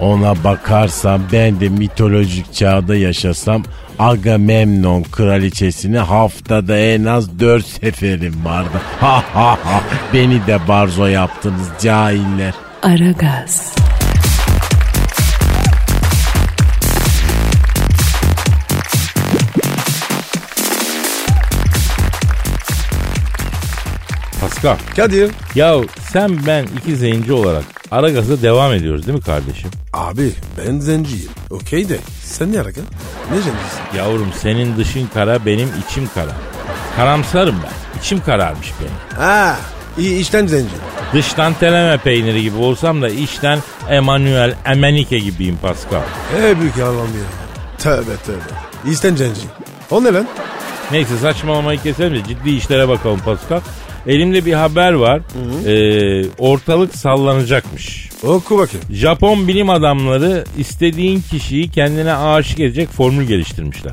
Ona 0.00 0.44
bakarsam 0.44 1.22
ben 1.32 1.60
de 1.60 1.68
mitolojik 1.68 2.54
çağda 2.54 2.96
yaşasam 2.96 3.62
Agamemnon 3.98 5.02
kraliçesini 5.02 5.98
haftada 5.98 6.78
en 6.78 7.04
az 7.04 7.38
dört 7.38 7.66
seferim 7.66 8.44
vardı. 8.44 8.80
Ha 9.00 9.24
ha 9.34 9.58
ha 9.64 9.80
beni 10.14 10.46
de 10.46 10.58
barzo 10.68 11.06
yaptınız 11.06 11.68
cahiller. 11.82 12.54
Aragaz, 12.82 13.74
Pascal. 24.62 24.94
Kadir. 24.96 25.30
Ya 25.54 25.76
sen 26.12 26.46
ben 26.46 26.66
iki 26.78 26.96
zenci 26.96 27.32
olarak 27.32 27.64
Aragaz'a 27.90 28.42
devam 28.42 28.72
ediyoruz 28.72 29.06
değil 29.06 29.18
mi 29.18 29.24
kardeşim? 29.24 29.70
Abi 29.92 30.32
ben 30.58 30.78
zenciyim. 30.78 31.30
Okey 31.50 31.88
de 31.88 31.98
sen 32.22 32.52
ne 32.52 32.60
arakan? 32.60 32.84
Ne 33.30 33.36
zencisin? 33.36 33.96
Yavrum 33.96 34.32
senin 34.42 34.76
dışın 34.76 35.08
kara 35.14 35.46
benim 35.46 35.68
içim 35.86 36.08
kara. 36.14 36.32
Karamsarım 36.96 37.56
ben. 37.64 38.00
İçim 38.00 38.20
kararmış 38.20 38.72
benim. 38.80 39.22
Ha 39.22 39.56
iyi 39.98 40.20
işten 40.20 40.46
zenci. 40.46 40.74
Dıştan 41.14 41.54
teleme 41.54 41.98
peyniri 41.98 42.42
gibi 42.42 42.56
olsam 42.56 43.02
da 43.02 43.08
içten 43.08 43.58
Emanuel 43.88 44.54
Emenike 44.66 45.18
gibiyim 45.18 45.58
Pascal. 45.62 46.02
E 46.42 46.60
büyük 46.60 46.76
yalan 46.76 46.96
ya. 46.96 47.28
Tövbe 47.78 48.16
tövbe. 48.26 48.92
İşten 48.92 49.16
zenci. 49.16 49.40
O 49.90 50.04
ne 50.04 50.12
lan? 50.12 50.26
Neyse 50.90 51.16
saçmalamayı 51.22 51.82
keselim 51.82 52.14
de 52.14 52.24
ciddi 52.28 52.50
işlere 52.50 52.88
bakalım 52.88 53.20
Pascal. 53.24 53.60
Elimde 54.06 54.44
bir 54.46 54.52
haber 54.52 54.92
var. 54.92 55.20
Ee, 55.66 56.24
ortalık 56.38 56.94
sallanacakmış. 56.96 58.08
Oku 58.22 58.58
bakayım. 58.58 58.86
Japon 58.90 59.48
bilim 59.48 59.70
adamları 59.70 60.44
istediğin 60.58 61.20
kişiyi 61.30 61.70
kendine 61.70 62.14
aşık 62.14 62.60
edecek 62.60 62.88
formül 62.88 63.24
geliştirmişler. 63.26 63.92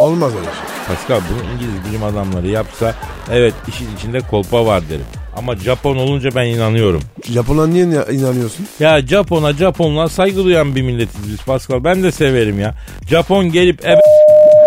Olmaz 0.00 0.32
öyle 0.34 0.44
şey. 0.44 0.54
Pascal 0.88 1.20
bunu 1.30 1.52
İngiliz 1.54 1.90
bilim 1.90 2.02
adamları 2.04 2.48
yapsa 2.48 2.94
evet 3.32 3.54
işin 3.68 3.86
içinde 3.96 4.20
kolpa 4.20 4.66
var 4.66 4.82
derim. 4.90 5.04
Ama 5.36 5.56
Japon 5.56 5.96
olunca 5.96 6.30
ben 6.34 6.44
inanıyorum. 6.46 7.02
Japon'a 7.32 7.66
niye 7.66 7.84
ina- 7.84 8.12
inanıyorsun? 8.12 8.66
Ya 8.80 9.00
Japon'a 9.06 9.52
Japonla 9.52 10.08
saygı 10.08 10.44
duyan 10.44 10.76
bir 10.76 10.82
milletiz 10.82 11.30
biz 11.32 11.42
Pascal. 11.42 11.84
Ben 11.84 12.02
de 12.02 12.12
severim 12.12 12.60
ya. 12.60 12.74
Japon 13.10 13.52
gelip 13.52 13.84
ebe 13.86 14.00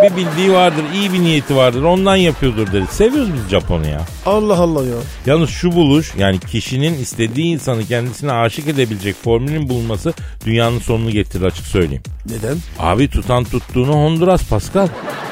bir 0.03 0.15
bildiği 0.15 0.51
vardır, 0.53 0.83
iyi 0.93 1.13
bir 1.13 1.19
niyeti 1.19 1.55
vardır. 1.55 1.83
Ondan 1.83 2.15
yapıyordur 2.15 2.71
deriz. 2.71 2.89
Seviyoruz 2.89 3.29
biz 3.33 3.49
Japon'u 3.51 3.87
ya. 3.87 4.01
Allah 4.25 4.59
Allah 4.59 4.85
ya. 4.85 4.95
Yalnız 5.25 5.49
şu 5.49 5.71
buluş 5.71 6.11
yani 6.17 6.39
kişinin 6.39 6.93
istediği 6.93 7.45
insanı 7.45 7.85
kendisine 7.85 8.31
aşık 8.31 8.67
edebilecek 8.67 9.15
formülün 9.23 9.69
bulunması 9.69 10.13
dünyanın 10.45 10.79
sonunu 10.79 11.11
getirir 11.11 11.43
açık 11.45 11.65
söyleyeyim. 11.65 12.03
Neden? 12.25 12.57
Abi 12.79 13.07
tutan 13.09 13.43
tuttuğunu 13.43 13.93
Honduras 13.93 14.49
Pascal. 14.49 14.87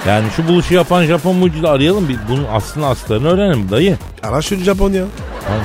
Yani 0.08 0.26
şu 0.36 0.48
buluşu 0.48 0.74
yapan 0.74 1.06
Japon 1.06 1.36
mucidi 1.36 1.68
arayalım. 1.68 2.10
Bir 2.10 2.18
bunun 2.30 2.46
aslını 2.52 2.88
aslarını 2.88 3.28
öğrenelim 3.28 3.70
dayı. 3.72 3.98
Ara 4.24 4.42
şu 4.42 4.56
Japon 4.56 4.92
ya. 4.94 5.06
Tamam. 5.48 5.62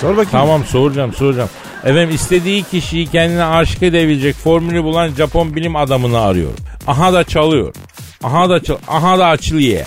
Sor 0.00 0.10
bakayım. 0.10 0.30
Tamam 0.30 0.64
soracağım 0.64 1.12
soracağım. 1.12 1.48
Efendim 1.84 2.10
istediği 2.14 2.62
kişiyi 2.62 3.06
kendine 3.06 3.44
aşık 3.44 3.82
edebilecek 3.82 4.34
formülü 4.34 4.84
bulan 4.84 5.08
Japon 5.08 5.56
bilim 5.56 5.76
adamını 5.76 6.20
arıyorum. 6.20 6.56
Aha 6.86 7.12
da 7.12 7.24
çalıyor. 7.24 7.74
Aha 8.24 8.50
da 8.50 8.62
çal 8.62 8.76
aha 8.88 9.18
da 9.18 9.26
açılıyor. 9.26 9.84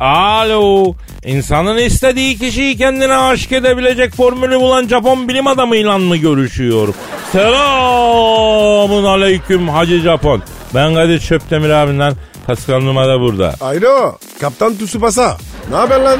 Alo. 0.00 0.94
İnsanın 1.24 1.76
istediği 1.76 2.38
kişiyi 2.38 2.76
kendine 2.76 3.14
aşık 3.16 3.52
edebilecek 3.52 4.14
formülü 4.14 4.60
bulan 4.60 4.88
Japon 4.88 5.28
bilim 5.28 5.46
adamıyla 5.46 5.98
mı 5.98 6.16
görüşüyorum? 6.16 6.94
Selamun 7.32 9.04
aleyküm 9.04 9.68
Hacı 9.68 10.00
Japon. 10.00 10.42
Ben 10.74 10.94
Kadir 10.94 11.20
Çöptemir 11.20 11.70
abinden 11.70 12.14
Pascal 12.46 12.80
numara 12.80 13.20
burada. 13.20 13.54
Alo. 13.60 14.18
Kaptan 14.40 14.76
Tsubasa. 14.76 15.36
Ne 15.70 15.76
haber 15.76 16.00
lan? 16.00 16.18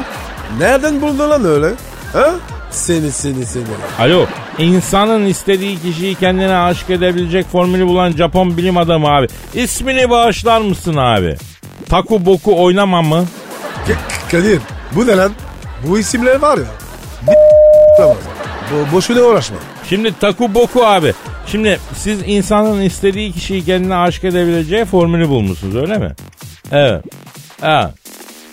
Nereden 0.59 1.01
buldun 1.01 1.29
lan 1.29 1.45
öyle? 1.45 1.67
Ha? 2.13 2.31
Seni 2.77 3.11
seni 3.11 3.45
seni. 3.45 3.63
Alo, 3.99 4.25
insanın 4.57 5.25
istediği 5.25 5.79
kişiyi 5.81 6.15
kendine 6.15 6.55
aşık 6.57 6.89
edebilecek 6.89 7.45
formülü 7.51 7.87
bulan 7.87 8.11
Japon 8.11 8.57
bilim 8.57 8.77
adamı 8.77 9.07
abi. 9.07 9.27
İsmini 9.53 10.09
bağışlar 10.09 10.61
mısın 10.61 10.95
abi? 10.97 11.35
Taku 11.89 12.25
boku 12.25 12.63
oynama 12.63 13.01
mı? 13.01 13.25
K- 13.87 13.93
Kadir 14.31 14.59
bu 14.95 15.07
ne 15.07 15.15
lan? 15.17 15.31
Bu 15.87 15.99
isimler 15.99 16.35
var 16.41 16.57
ya. 16.57 16.63
Bo 18.71 18.95
boşuna 18.95 19.21
uğraşma. 19.21 19.57
Şimdi 19.89 20.19
taku 20.19 20.53
boku 20.53 20.85
abi. 20.85 21.13
Şimdi 21.47 21.79
siz 21.95 22.19
insanın 22.25 22.81
istediği 22.81 23.31
kişiyi 23.31 23.65
kendine 23.65 23.95
aşık 23.95 24.23
edebileceği 24.23 24.85
formülü 24.85 25.29
bulmuşsunuz 25.29 25.75
öyle 25.75 25.97
mi? 25.97 26.11
Evet. 26.71 27.03
Evet. 27.63 27.89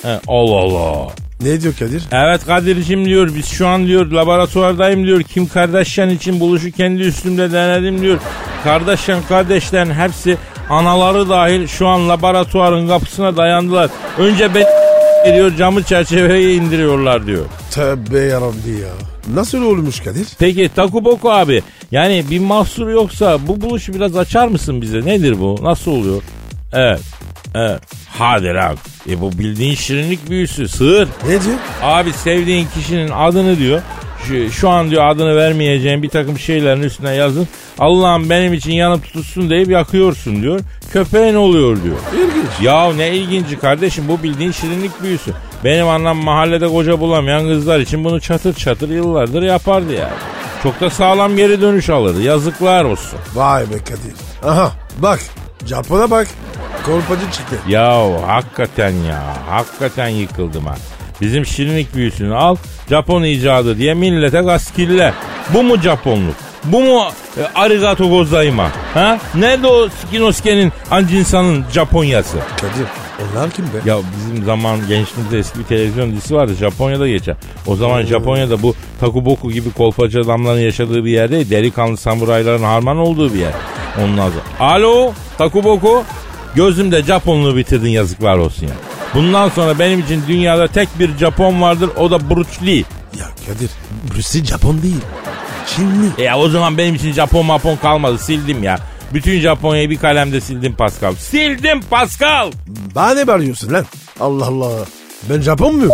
evet. 0.05 0.21
Allah 0.29 0.57
Allah. 0.57 1.09
Ne 1.41 1.61
diyor 1.61 1.75
Kadir? 1.79 2.03
Evet 2.13 2.47
Kadir'cim 2.47 3.05
diyor 3.05 3.31
biz 3.35 3.47
şu 3.47 3.69
an 3.69 3.87
diyor 3.87 4.07
laboratuvardayım 4.07 5.07
diyor. 5.07 5.23
Kim 5.23 5.47
Kardashian 5.49 6.11
için 6.11 6.41
buluşu 6.41 6.71
kendi 6.73 7.03
üstümde 7.03 7.53
denedim 7.53 8.01
diyor. 8.03 8.19
Kardashian 8.65 9.23
kardeşlerin 9.29 9.91
hepsi 9.91 10.37
anaları 10.71 11.29
dahil 11.29 11.67
şu 11.67 11.87
an 11.89 12.09
laboratuvarın 12.09 12.89
kapısına 12.89 13.37
dayandılar. 13.37 13.91
Önce 14.19 14.55
ben 14.55 14.65
diyor 15.35 15.57
camı 15.57 15.83
çerçeveye 15.83 16.55
indiriyorlar 16.55 17.27
diyor. 17.27 17.45
Tövbe 17.71 18.21
yarabbi 18.21 18.71
ya. 18.71 18.93
Nasıl 19.35 19.63
olmuş 19.63 20.01
Kadir? 20.01 20.27
Peki 20.39 20.71
Takuboku 20.77 21.31
abi 21.33 21.63
yani 21.91 22.25
bir 22.31 22.39
mahsur 22.39 22.89
yoksa 22.89 23.39
bu 23.49 23.61
buluşu 23.61 23.95
biraz 23.95 24.17
açar 24.17 24.49
mısın 24.49 24.83
bize? 24.83 25.05
Nedir 25.05 25.41
bu? 25.41 25.59
Nasıl 25.63 25.91
oluyor? 25.91 26.23
Evet. 26.73 27.01
Evet. 27.55 27.81
Hadi 28.09 28.47
lan. 28.47 28.77
E 29.09 29.21
bu 29.21 29.33
bildiğin 29.33 29.75
şirinlik 29.75 30.31
büyüsü. 30.31 30.69
Sığır. 30.69 31.09
Ne 31.23 31.29
diyor? 31.29 31.57
Abi 31.83 32.13
sevdiğin 32.13 32.67
kişinin 32.75 33.11
adını 33.11 33.59
diyor. 33.59 33.83
Şu, 34.25 34.51
şu 34.51 34.69
an 34.69 34.91
diyor 34.91 35.09
adını 35.09 35.37
vermeyeceğim 35.37 36.03
bir 36.03 36.09
takım 36.09 36.39
şeylerin 36.39 36.83
üstüne 36.83 37.15
yazın. 37.15 37.49
Allah'ım 37.79 38.31
benim 38.31 38.53
için 38.55 38.73
yanıp 38.73 39.05
tutuşsun 39.05 39.51
deyip 39.51 39.69
yakıyorsun 39.69 40.43
diyor. 40.43 40.61
Köpeğin 40.93 41.35
oluyor 41.35 41.83
diyor. 41.83 41.97
İlginç. 42.15 42.61
Ya 42.63 42.93
ne 42.93 43.11
ilginci 43.11 43.59
kardeşim 43.59 44.05
bu 44.09 44.23
bildiğin 44.23 44.53
şirinlik 44.53 45.03
büyüsü. 45.03 45.33
Benim 45.65 45.89
annem 45.89 46.17
mahallede 46.17 46.69
koca 46.69 47.01
bulamayan 47.01 47.49
kızlar 47.49 47.81
için 47.81 48.05
bunu 48.05 48.21
çatır 48.21 48.55
çatır 48.55 48.89
yıllardır 48.89 49.43
yapardı 49.43 49.93
yani. 49.93 50.13
Çok 50.63 50.81
da 50.81 50.91
sağlam 50.91 51.37
geri 51.37 51.61
dönüş 51.61 51.91
alırdı. 51.91 52.23
Yazıklar 52.23 52.85
olsun. 52.85 53.19
Vay 53.35 53.63
be 53.63 53.79
Kadir. 53.79 54.49
Aha 54.51 54.73
bak. 54.99 55.21
Japon'a 55.67 56.11
bak. 56.11 56.27
Kolpacı 56.87 57.31
çıktı. 57.33 57.57
Ya 57.69 57.99
hakikaten 58.27 58.91
ya. 58.93 59.23
Hakikaten 59.49 60.09
yıkıldım 60.09 60.67
ha. 60.67 60.75
Bizim 61.21 61.47
şirinlik 61.47 61.95
büyüsünü 61.95 62.35
al. 62.35 62.57
Japon 62.89 63.23
icadı 63.23 63.79
diye 63.79 63.95
millete 63.95 64.41
gaskille. 64.41 65.15
Bu 65.55 65.63
mu 65.63 65.77
Japonluk? 65.81 66.35
Bu 66.65 66.81
mu 66.81 67.03
e, 67.37 67.43
arigato 67.55 68.09
gozaimasu? 68.09 68.75
Ha? 68.95 69.19
Nerede 69.35 69.67
o 69.67 69.89
Skinosuke'nin 69.89 70.73
Anjinsa'nın 70.91 71.65
Japonyası? 71.73 72.39
Kadir 72.57 72.87
onlar 73.33 73.51
kim 73.51 73.65
be? 73.65 73.91
Ya 73.91 73.97
bizim 74.17 74.45
zaman 74.45 74.79
gençliğimizde 74.89 75.39
eski 75.39 75.59
bir 75.59 75.65
televizyon 75.65 76.13
dizisi 76.13 76.35
vardı. 76.35 76.55
Japonya'da 76.55 77.09
geçer. 77.09 77.37
O 77.67 77.77
zaman 77.77 78.03
Japonya'da 78.03 78.63
bu 78.63 78.75
Takuboku 79.01 79.51
gibi 79.51 79.73
kolpacı 79.73 80.21
adamların 80.21 80.61
yaşadığı 80.61 81.05
bir 81.05 81.11
yer 81.11 81.31
değil. 81.31 81.51
Delikanlı 81.51 81.97
samurayların 81.97 82.63
harman 82.63 82.97
olduğu 82.97 83.35
bir 83.35 83.39
yer. 83.39 83.53
Onun 84.05 84.19
adı. 84.19 84.43
Alo 84.61 85.13
Takuboku. 85.39 86.05
Gözümde 86.55 87.03
Japonluğu 87.03 87.57
bitirdin 87.57 87.89
yazıklar 87.91 88.37
olsun 88.37 88.67
ya. 88.67 88.73
Bundan 89.15 89.49
sonra 89.49 89.79
benim 89.79 90.01
için 90.01 90.23
dünyada 90.29 90.69
tek 90.69 90.99
bir 90.99 91.19
Japon 91.19 91.61
vardır 91.63 91.91
o 91.97 92.11
da 92.11 92.31
Bruce 92.31 92.67
Lee. 92.67 92.85
Ya 93.19 93.27
Kadir 93.47 93.71
burası 94.13 94.45
Japon 94.45 94.83
değil. 94.83 95.01
Çinli. 95.67 96.25
E 96.29 96.35
o 96.35 96.49
zaman 96.49 96.79
benim 96.79 96.95
için 96.95 97.13
Japon 97.13 97.47
mapon 97.47 97.77
kalmadı 97.77 98.19
sildim 98.19 98.63
ya. 98.63 98.79
Bütün 99.15 99.41
Japonya'yı 99.41 99.91
bir 99.91 99.99
kalemde 99.99 100.41
sildim 100.41 100.75
Pascal. 100.75 101.15
Sildim 101.15 101.81
Pascal. 101.81 102.53
Bana 102.95 103.15
ne 103.15 103.27
bağırıyorsun 103.27 103.73
lan? 103.73 103.87
Allah 104.21 104.47
Allah. 104.47 104.71
Ben 105.31 105.41
Japon 105.41 105.77
muyum? 105.77 105.93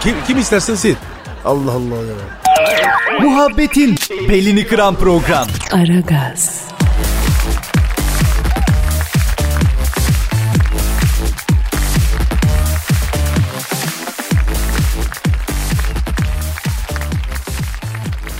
Kim, 0.00 0.14
kim 0.26 0.38
istersen 0.38 0.74
sil. 0.82 0.96
Allah 1.44 1.70
Allah 1.72 1.96
ya. 1.96 2.14
Muhabbetin 3.20 3.96
belini 4.28 4.66
kıran 4.66 4.94
program. 4.94 5.46
Aragaz, 5.72 6.60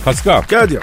Pascal, 0.05 0.43
Kadir. 0.43 0.79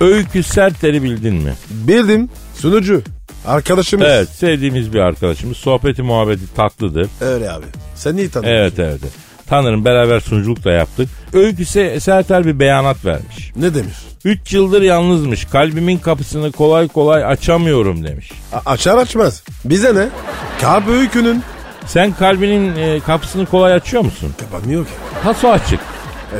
Öykü 0.00 0.42
Serter'i 0.42 1.02
bildin 1.02 1.34
mi? 1.34 1.54
Bildim. 1.70 2.28
Sunucu. 2.58 3.02
Arkadaşımız. 3.46 4.06
Evet, 4.08 4.28
sevdiğimiz 4.28 4.92
bir 4.94 4.98
arkadaşımız. 5.00 5.56
Sohbeti 5.56 6.02
muhabbeti 6.02 6.54
tatlıdır. 6.56 7.08
Öyle 7.20 7.50
abi. 7.50 7.64
Sen 7.94 8.16
iyi 8.16 8.30
tanıyorsun. 8.30 8.60
Evet, 8.60 8.78
evet. 8.78 9.12
Tanırım, 9.46 9.84
beraber 9.84 10.20
sunuculuk 10.20 10.64
da 10.64 10.72
yaptık. 10.72 11.08
Öykü 11.32 11.62
Se- 11.62 12.00
Serter 12.00 12.46
bir 12.46 12.58
beyanat 12.58 13.04
vermiş. 13.04 13.50
Ne 13.56 13.74
demiş? 13.74 13.94
3 14.24 14.52
yıldır 14.52 14.82
yalnızmış. 14.82 15.44
Kalbimin 15.44 15.98
kapısını 15.98 16.52
kolay 16.52 16.88
kolay 16.88 17.24
açamıyorum 17.24 18.04
demiş. 18.06 18.30
A- 18.52 18.70
açar 18.70 18.98
açmaz. 18.98 19.42
Bize 19.64 19.94
ne? 19.94 20.08
Kalp 20.60 20.88
öykünün. 20.88 21.42
Sen 21.86 22.12
kalbinin 22.12 22.76
e, 22.76 23.00
kapısını 23.00 23.46
kolay 23.46 23.72
açıyor 23.72 24.04
musun? 24.04 24.34
Kapanmıyor 24.40 24.84
ki. 24.84 24.90
Paso 25.24 25.48
açık. 25.48 25.80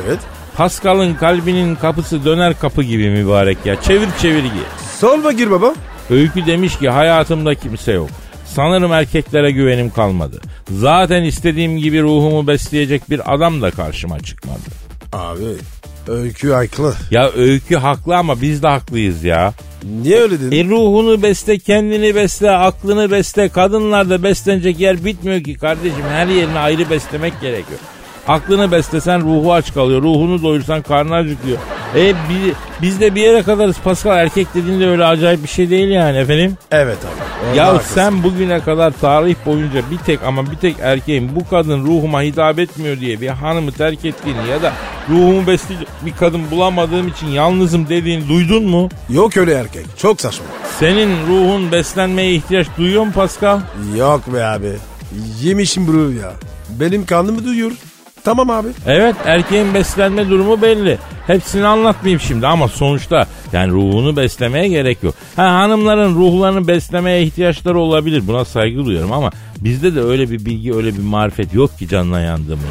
Evet. 0.05 0.19
Pascal'ın 0.57 1.15
kalbinin 1.15 1.75
kapısı 1.75 2.25
döner 2.25 2.59
kapı 2.59 2.83
gibi 2.83 3.11
mübarek 3.11 3.67
ya. 3.67 3.83
Çevir 3.83 4.09
çevir 4.23 4.43
gir. 4.43 4.67
Sorma 4.99 5.33
gir 5.33 5.51
baba. 5.51 5.75
Öykü 6.11 6.47
demiş 6.47 6.79
ki 6.79 6.89
hayatımda 6.91 7.55
kimse 7.55 7.93
yok. 7.93 8.09
Sanırım 8.47 8.93
erkeklere 8.93 9.51
güvenim 9.51 9.91
kalmadı. 9.91 10.41
Zaten 10.71 11.23
istediğim 11.23 11.79
gibi 11.79 12.03
ruhumu 12.03 12.47
besleyecek 12.47 13.11
bir 13.11 13.35
adam 13.35 13.63
da 13.63 13.71
karşıma 13.71 14.21
çıkmadı. 14.21 14.61
Abi 15.13 15.45
öykü 16.09 16.53
haklı. 16.53 16.95
Ya 17.11 17.31
öykü 17.31 17.77
haklı 17.77 18.17
ama 18.17 18.41
biz 18.41 18.63
de 18.63 18.67
haklıyız 18.69 19.25
ya. 19.25 19.55
Niye 20.03 20.21
öyle 20.21 20.41
dedin? 20.41 20.57
E 20.57 20.71
ruhunu 20.71 21.23
besle, 21.23 21.59
kendini 21.59 22.15
besle, 22.15 22.51
aklını 22.51 23.11
besle. 23.11 23.49
Kadınlarda 23.49 24.23
beslenecek 24.23 24.81
yer 24.81 25.05
bitmiyor 25.05 25.43
ki 25.43 25.55
kardeşim. 25.55 26.05
Her 26.11 26.27
yerini 26.27 26.59
ayrı 26.59 26.91
beslemek 26.91 27.41
gerekiyor. 27.41 27.81
Aklını 28.29 28.73
beslesen 28.73 29.21
ruhu 29.21 29.53
aç 29.53 29.75
kalıyor. 29.75 30.03
Ruhunu 30.03 30.43
doyursan 30.43 30.83
karnı 30.83 31.15
acıkıyor. 31.15 31.59
E 31.97 32.09
bi- 32.15 32.55
biz 32.83 33.01
de 33.01 33.15
bir 33.15 33.21
yere 33.21 33.43
kadarız 33.43 33.77
Pascal. 33.85 34.19
Erkek 34.19 34.55
dediğinde 34.55 34.89
öyle 34.89 35.05
acayip 35.05 35.43
bir 35.43 35.49
şey 35.49 35.71
değil 35.71 35.89
yani 35.89 36.19
efendim. 36.19 36.57
Evet 36.71 36.99
abi. 37.05 37.57
Ya 37.59 37.67
haklısın. 37.67 37.95
sen 37.95 38.23
bugüne 38.23 38.61
kadar 38.61 38.91
tarih 39.01 39.35
boyunca 39.47 39.81
bir 39.91 39.99
tek 39.99 40.23
ama 40.23 40.51
bir 40.51 40.57
tek 40.57 40.77
erkeğin 40.81 41.37
bu 41.37 41.49
kadın 41.49 41.85
ruhuma 41.87 42.23
hitap 42.23 42.59
etmiyor 42.59 43.01
diye 43.01 43.21
bir 43.21 43.29
hanımı 43.29 43.73
terk 43.73 44.05
ettiğini 44.05 44.49
ya 44.51 44.63
da 44.63 44.73
ruhumu 45.11 45.47
besleyecek 45.47 45.89
bir 46.07 46.13
kadın 46.13 46.51
bulamadığım 46.51 47.09
için 47.09 47.27
yalnızım 47.27 47.89
dediğini 47.89 48.29
duydun 48.29 48.65
mu? 48.65 48.89
Yok 49.11 49.37
öyle 49.37 49.53
erkek. 49.55 49.87
Çok 49.99 50.21
saçma. 50.21 50.47
Senin 50.79 51.27
ruhun 51.27 51.73
beslenmeye 51.73 52.33
ihtiyaç 52.35 52.67
duyuyor 52.79 53.05
mu 53.05 53.13
Pascal? 53.13 53.61
Yok 53.97 54.35
be 54.35 54.45
abi. 54.45 54.73
Yemişim 55.43 55.87
bunu 55.87 56.13
ya. 56.13 56.33
Benim 56.81 57.07
karnımı 57.07 57.45
duyuyor. 57.45 57.73
Tamam 58.25 58.51
abi. 58.51 58.69
Evet 58.87 59.17
erkeğin 59.25 59.75
beslenme 59.75 60.29
durumu 60.29 60.63
belli. 60.63 60.99
Hepsini 61.27 61.67
anlatmayayım 61.67 62.21
şimdi 62.21 62.47
ama 62.47 62.69
sonuçta 62.69 63.27
yani 63.53 63.73
ruhunu 63.73 64.17
beslemeye 64.17 64.69
gerek 64.69 65.03
yok. 65.03 65.15
Ha 65.37 65.45
hanımların 65.55 66.15
ruhlarını 66.15 66.69
beslemeye 66.69 67.23
ihtiyaçları 67.23 67.79
olabilir. 67.79 68.23
Buna 68.27 68.45
saygı 68.45 68.85
duyuyorum 68.85 69.13
ama 69.13 69.31
bizde 69.59 69.95
de 69.95 70.01
öyle 70.01 70.31
bir 70.31 70.45
bilgi 70.45 70.75
öyle 70.75 70.95
bir 70.95 71.03
marifet 71.03 71.55
yok 71.55 71.79
ki 71.79 71.89
canına 71.89 72.21
yandığımı. 72.21 72.63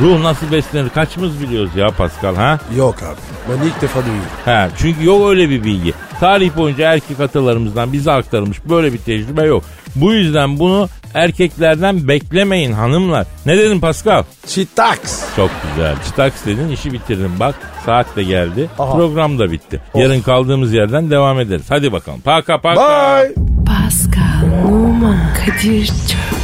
Ruh 0.00 0.22
nasıl 0.22 0.52
beslenir 0.52 0.88
kaçımız 0.88 1.40
biliyoruz 1.42 1.70
ya 1.76 1.88
Pascal 1.90 2.34
ha? 2.36 2.58
Yok 2.76 2.94
abi. 3.02 3.16
Ben 3.50 3.66
ilk 3.66 3.82
defa 3.82 4.00
duyuyorum. 4.00 4.28
Ha, 4.44 4.68
çünkü 4.78 5.04
yok 5.06 5.30
öyle 5.30 5.50
bir 5.50 5.64
bilgi. 5.64 5.92
Tarih 6.20 6.56
boyunca 6.56 6.92
erkek 6.92 7.20
atalarımızdan 7.20 7.92
bize 7.92 8.12
aktarılmış 8.12 8.58
böyle 8.68 8.92
bir 8.92 8.98
tecrübe 8.98 9.42
yok. 9.42 9.64
Bu 9.96 10.12
yüzden 10.12 10.58
bunu 10.58 10.88
erkeklerden 11.14 12.08
beklemeyin 12.08 12.72
hanımlar. 12.72 13.26
Ne 13.46 13.58
dedin 13.58 13.80
Pascal? 13.80 14.22
Çitaks. 14.46 15.36
Çok 15.36 15.50
güzel. 15.70 15.94
Çıtaks 16.06 16.46
dedin 16.46 16.68
işi 16.68 16.92
bitirdim 16.92 17.32
bak. 17.40 17.54
Saat 17.86 18.16
de 18.16 18.22
geldi. 18.22 18.68
Aha. 18.78 18.92
Program 18.92 19.38
da 19.38 19.50
bitti. 19.52 19.80
Yarın 19.94 20.20
kaldığımız 20.20 20.72
yerden 20.72 21.10
devam 21.10 21.40
ederiz. 21.40 21.66
Hadi 21.68 21.92
bakalım. 21.92 22.20
Paka 22.20 22.60
paka. 22.60 22.80
Bye. 22.80 23.34
Pascal, 23.66 24.64
Oman, 24.68 25.18
Kadir 25.34 25.86
çok 25.86 26.43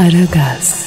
Aragaz. 0.00 0.79